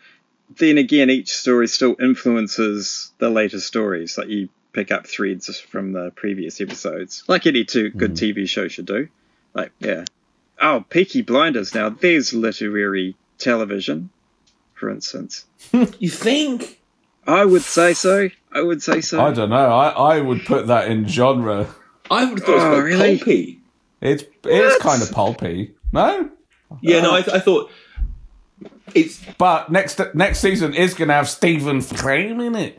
[0.57, 4.17] then again, each story still influences the later stories.
[4.17, 8.39] Like you pick up threads from the previous episodes, like any two good mm-hmm.
[8.39, 9.07] TV show should do.
[9.53, 10.05] Like yeah,
[10.61, 11.73] oh, Peaky Blinders.
[11.75, 14.09] Now there's literary television,
[14.73, 15.45] for instance.
[15.99, 16.79] You think?
[17.27, 18.29] I would say so.
[18.51, 19.21] I would say so.
[19.23, 19.69] I don't know.
[19.71, 21.67] I I would put that in genre.
[22.09, 23.17] I would have thought it was Oh, quite really?
[23.17, 23.61] pulpy.
[24.01, 25.73] It's it's kind of pulpy.
[25.93, 26.29] No,
[26.81, 27.69] Yeah, no, I, I thought
[28.95, 29.21] it's.
[29.37, 32.77] but next next season is going to have Stephen Graham in it.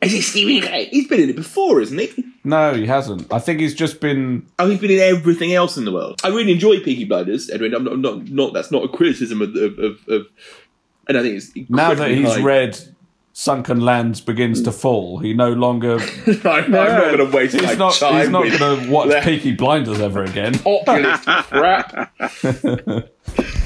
[0.00, 0.86] Is it Stephen Rea?
[0.86, 2.24] He's been in it before, isn't he?
[2.42, 3.30] No, he hasn't.
[3.32, 4.46] I think he's just been.
[4.58, 6.20] Oh, he's been in everything else in the world.
[6.24, 7.74] I really enjoy Peaky Blinders, Edwin.
[7.74, 10.26] I'm not, I'm not, not that's not a criticism of, of, of, of
[11.06, 12.40] and I think it's Now that he's high.
[12.42, 12.78] read
[13.32, 15.98] Sunken Lands begins to fall, he no longer.
[15.98, 17.94] I'm, I'm not going to waste my He's not.
[17.94, 20.58] time He's not going to watch that Peaky Blinders ever again.
[20.58, 22.12] populist crap.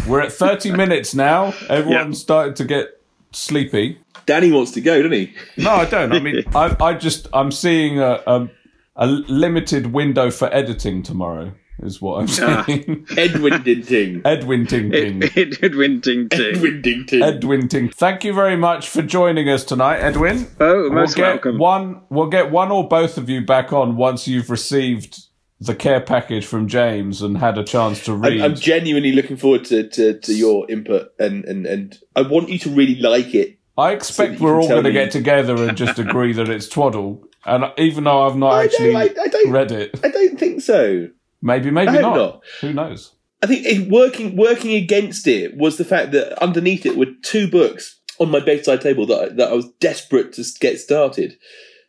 [0.07, 1.55] We're at thirty minutes now.
[1.68, 3.00] Everyone's started to get
[3.32, 3.98] sleepy.
[4.26, 5.34] Danny wants to go, doesn't he?
[5.57, 6.12] No, I don't.
[6.12, 8.48] I mean, I, I just I'm seeing a, a
[8.96, 11.52] a limited window for editing tomorrow.
[11.82, 13.07] Is what I'm ah, saying.
[13.16, 14.22] Edwin Dinting.
[14.24, 15.22] Edwin Ting Ting.
[15.61, 16.55] Edwin Ting Ting.
[16.55, 17.22] Edwin Dinting.
[17.22, 17.88] Edwin Ting.
[17.88, 20.46] Thank you very much for joining us tonight, Edwin.
[20.61, 21.59] Oh, We'll most get welcome.
[21.59, 22.02] one.
[22.11, 25.24] We'll get one or both of you back on once you've received
[25.66, 28.40] the care package from James and had a chance to read.
[28.40, 32.48] I'm, I'm genuinely looking forward to, to, to your input, and, and, and I want
[32.48, 33.58] you to really like it.
[33.76, 37.24] I expect so we're all going to get together and just agree that it's twaddle.
[37.44, 39.50] And even though I've not I, actually I, I don't.
[39.50, 41.08] read it, I don't think so.
[41.42, 42.16] maybe, maybe not.
[42.16, 42.42] not.
[42.60, 43.12] Who knows?
[43.42, 47.50] I think it, working working against it was the fact that underneath it were two
[47.50, 51.36] books on my bedside table that I, that I was desperate to get started,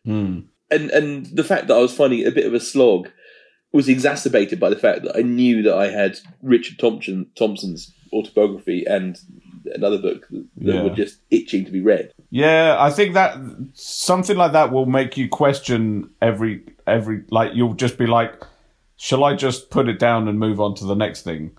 [0.03, 0.39] Hmm.
[0.69, 3.09] and and the fact that I was finding it a bit of a slog
[3.75, 8.85] was exacerbated by the fact that I knew that I had Richard Thompson Thompson's autobiography
[8.85, 9.19] and
[9.73, 10.45] another book that
[10.75, 10.83] Yeah.
[10.83, 12.11] were just itching to be read.
[12.29, 13.37] Yeah, I think that
[13.73, 18.33] something like that will make you question every every like you'll just be like,
[18.97, 21.51] shall I just put it down and move on to the next thing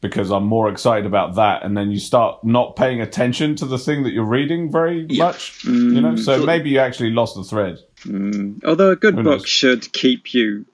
[0.00, 3.78] because I'm more excited about that, and then you start not paying attention to the
[3.78, 5.24] thing that you're reading very Yeah.
[5.24, 6.12] much, you know.
[6.12, 7.78] Mm, so so- maybe you actually lost the thread.
[8.04, 8.62] Mm.
[8.64, 10.66] Although a good book should keep you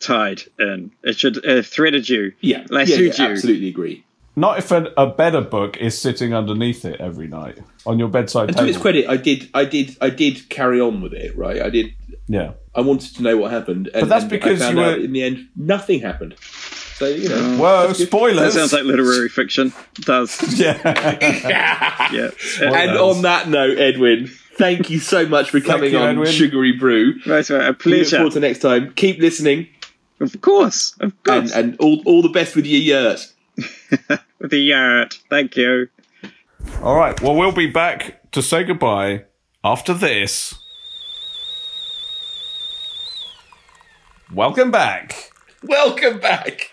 [0.00, 0.90] tied in.
[1.02, 2.32] It should have threaded you.
[2.40, 3.32] Yeah, Like, yeah, suit yeah, you.
[3.32, 4.04] absolutely agree.
[4.36, 8.50] Not if a, a better book is sitting underneath it every night on your bedside
[8.50, 11.36] And to its credit, I did, I did, I did carry on with it.
[11.36, 11.92] Right, I did.
[12.28, 14.90] Yeah, I wanted to know what happened, and, that's and because I found you were-
[14.90, 16.36] out in the end nothing happened.
[16.38, 18.54] So you know, uh, whoa, that's spoilers!
[18.54, 19.72] That sounds like literary fiction.
[19.98, 20.58] It does.
[20.58, 20.78] yeah.
[22.12, 22.30] Yeah.
[22.60, 26.30] and on that note, Edwin, thank you so much for coming you, on Edwin.
[26.32, 27.14] Sugary Brew.
[27.26, 28.92] Right, right, a We look forward to next time.
[28.94, 29.68] Keep listening,
[30.20, 30.94] Of course.
[31.00, 31.52] Of and, course.
[31.54, 33.32] and all all the best with your yurt.
[34.38, 35.16] With the yard.
[35.30, 35.88] Thank you.
[36.80, 37.20] All right.
[37.20, 39.24] Well, we'll be back to say goodbye
[39.64, 40.54] after this.
[44.32, 45.32] Welcome back.
[45.64, 46.70] Welcome back.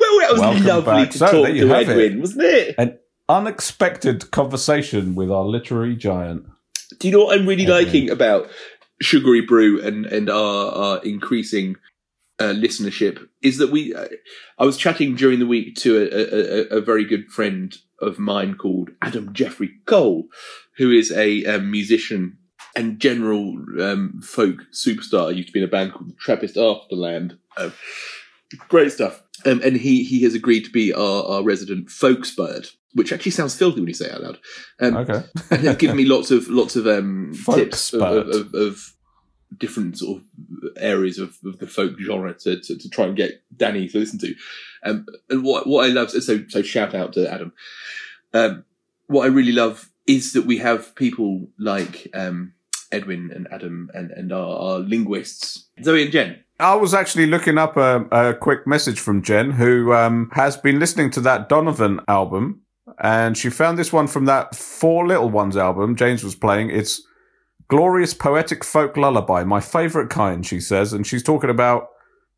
[0.00, 1.10] Well, that was Welcome lovely back.
[1.10, 1.90] to So, talk to have it.
[1.90, 2.74] Edwin, wasn't it?
[2.78, 2.98] An
[3.28, 6.46] unexpected conversation with our literary giant.
[6.98, 7.84] Do you know what I'm really Edwin.
[7.84, 8.48] liking about
[9.02, 11.76] Sugary Brew and and our, our increasing
[12.42, 13.94] uh, listenership is that we.
[13.94, 14.08] Uh,
[14.58, 18.18] I was chatting during the week to a, a, a, a very good friend of
[18.18, 20.24] mine called Adam Geoffrey Cole,
[20.78, 22.38] who is a, um musician
[22.74, 23.44] and general
[23.80, 25.34] um, folk superstar.
[25.34, 27.38] Used to be in a band called the Trappist Afterland.
[27.56, 27.72] Um,
[28.68, 29.22] great stuff.
[29.44, 33.54] Um, and he he has agreed to be our, our resident folksbird, which actually sounds
[33.56, 34.38] filthy when you say it out loud.
[34.80, 35.22] Um, Okay.
[35.50, 38.94] and they've given me lots of lots of um, tips of, of, of, of
[39.58, 43.42] different sort of areas of, of the folk genre to, to, to try and get
[43.56, 44.34] Danny to listen to.
[44.84, 47.52] Um, and what what I love so so shout out to Adam.
[48.34, 48.64] Um,
[49.06, 52.54] what I really love is that we have people like um,
[52.90, 56.44] Edwin and Adam and, and our, our linguists, Zoe and Jen.
[56.58, 60.78] I was actually looking up a, a quick message from Jen, who um, has been
[60.78, 62.62] listening to that Donovan album,
[62.98, 66.70] and she found this one from that For Little Ones album James was playing.
[66.70, 67.02] It's
[67.72, 71.88] Glorious Poetic Folk Lullaby, my favourite kind, she says, and she's talking about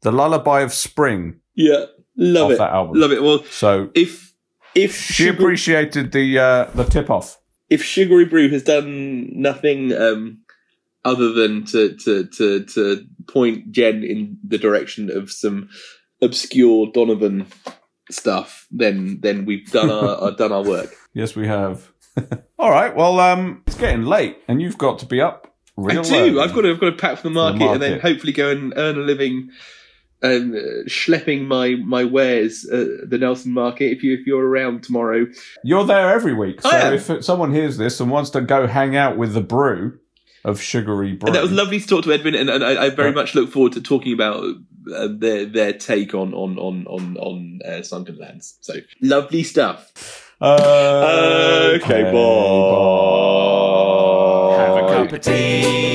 [0.03, 2.59] the lullaby of spring Yeah, love it.
[2.59, 3.01] that album.
[3.01, 3.21] Love it.
[3.21, 4.33] Well, So if
[4.77, 7.39] if she Sugar- appreciated the uh, the tip off.
[7.69, 10.39] if Sugary Brew has done nothing um,
[11.05, 15.69] other than to, to to to point Jen in the direction of some
[16.23, 17.47] obscure Donovan
[18.11, 20.91] stuff, then then we've done our, our done our work.
[21.13, 21.91] Yes, we have.
[22.59, 22.95] All right.
[22.95, 25.55] Well, um, it's getting late, and you've got to be up.
[25.77, 26.41] Real I do.
[26.41, 28.73] I've got to I've got to pack for the market, and then hopefully go and
[28.77, 29.51] earn a living.
[30.23, 33.93] Um, uh, schlepping my my wares at the Nelson Market.
[33.93, 35.27] If you if you're around tomorrow,
[35.65, 39.19] You're there every week, so if someone hears this and wants to go hang out
[39.19, 39.99] with the brew
[40.43, 42.91] of sugary brew, And that was lovely to talk to Edwin, and, and I, I
[42.91, 44.43] very much look forward to talking about
[44.95, 48.57] uh, their their take on on on on on uh, Sunken Lands.
[48.63, 50.24] So lovely stuff.
[50.41, 52.15] Uh, Okay, bye.
[54.59, 55.94] Have a cup of tea.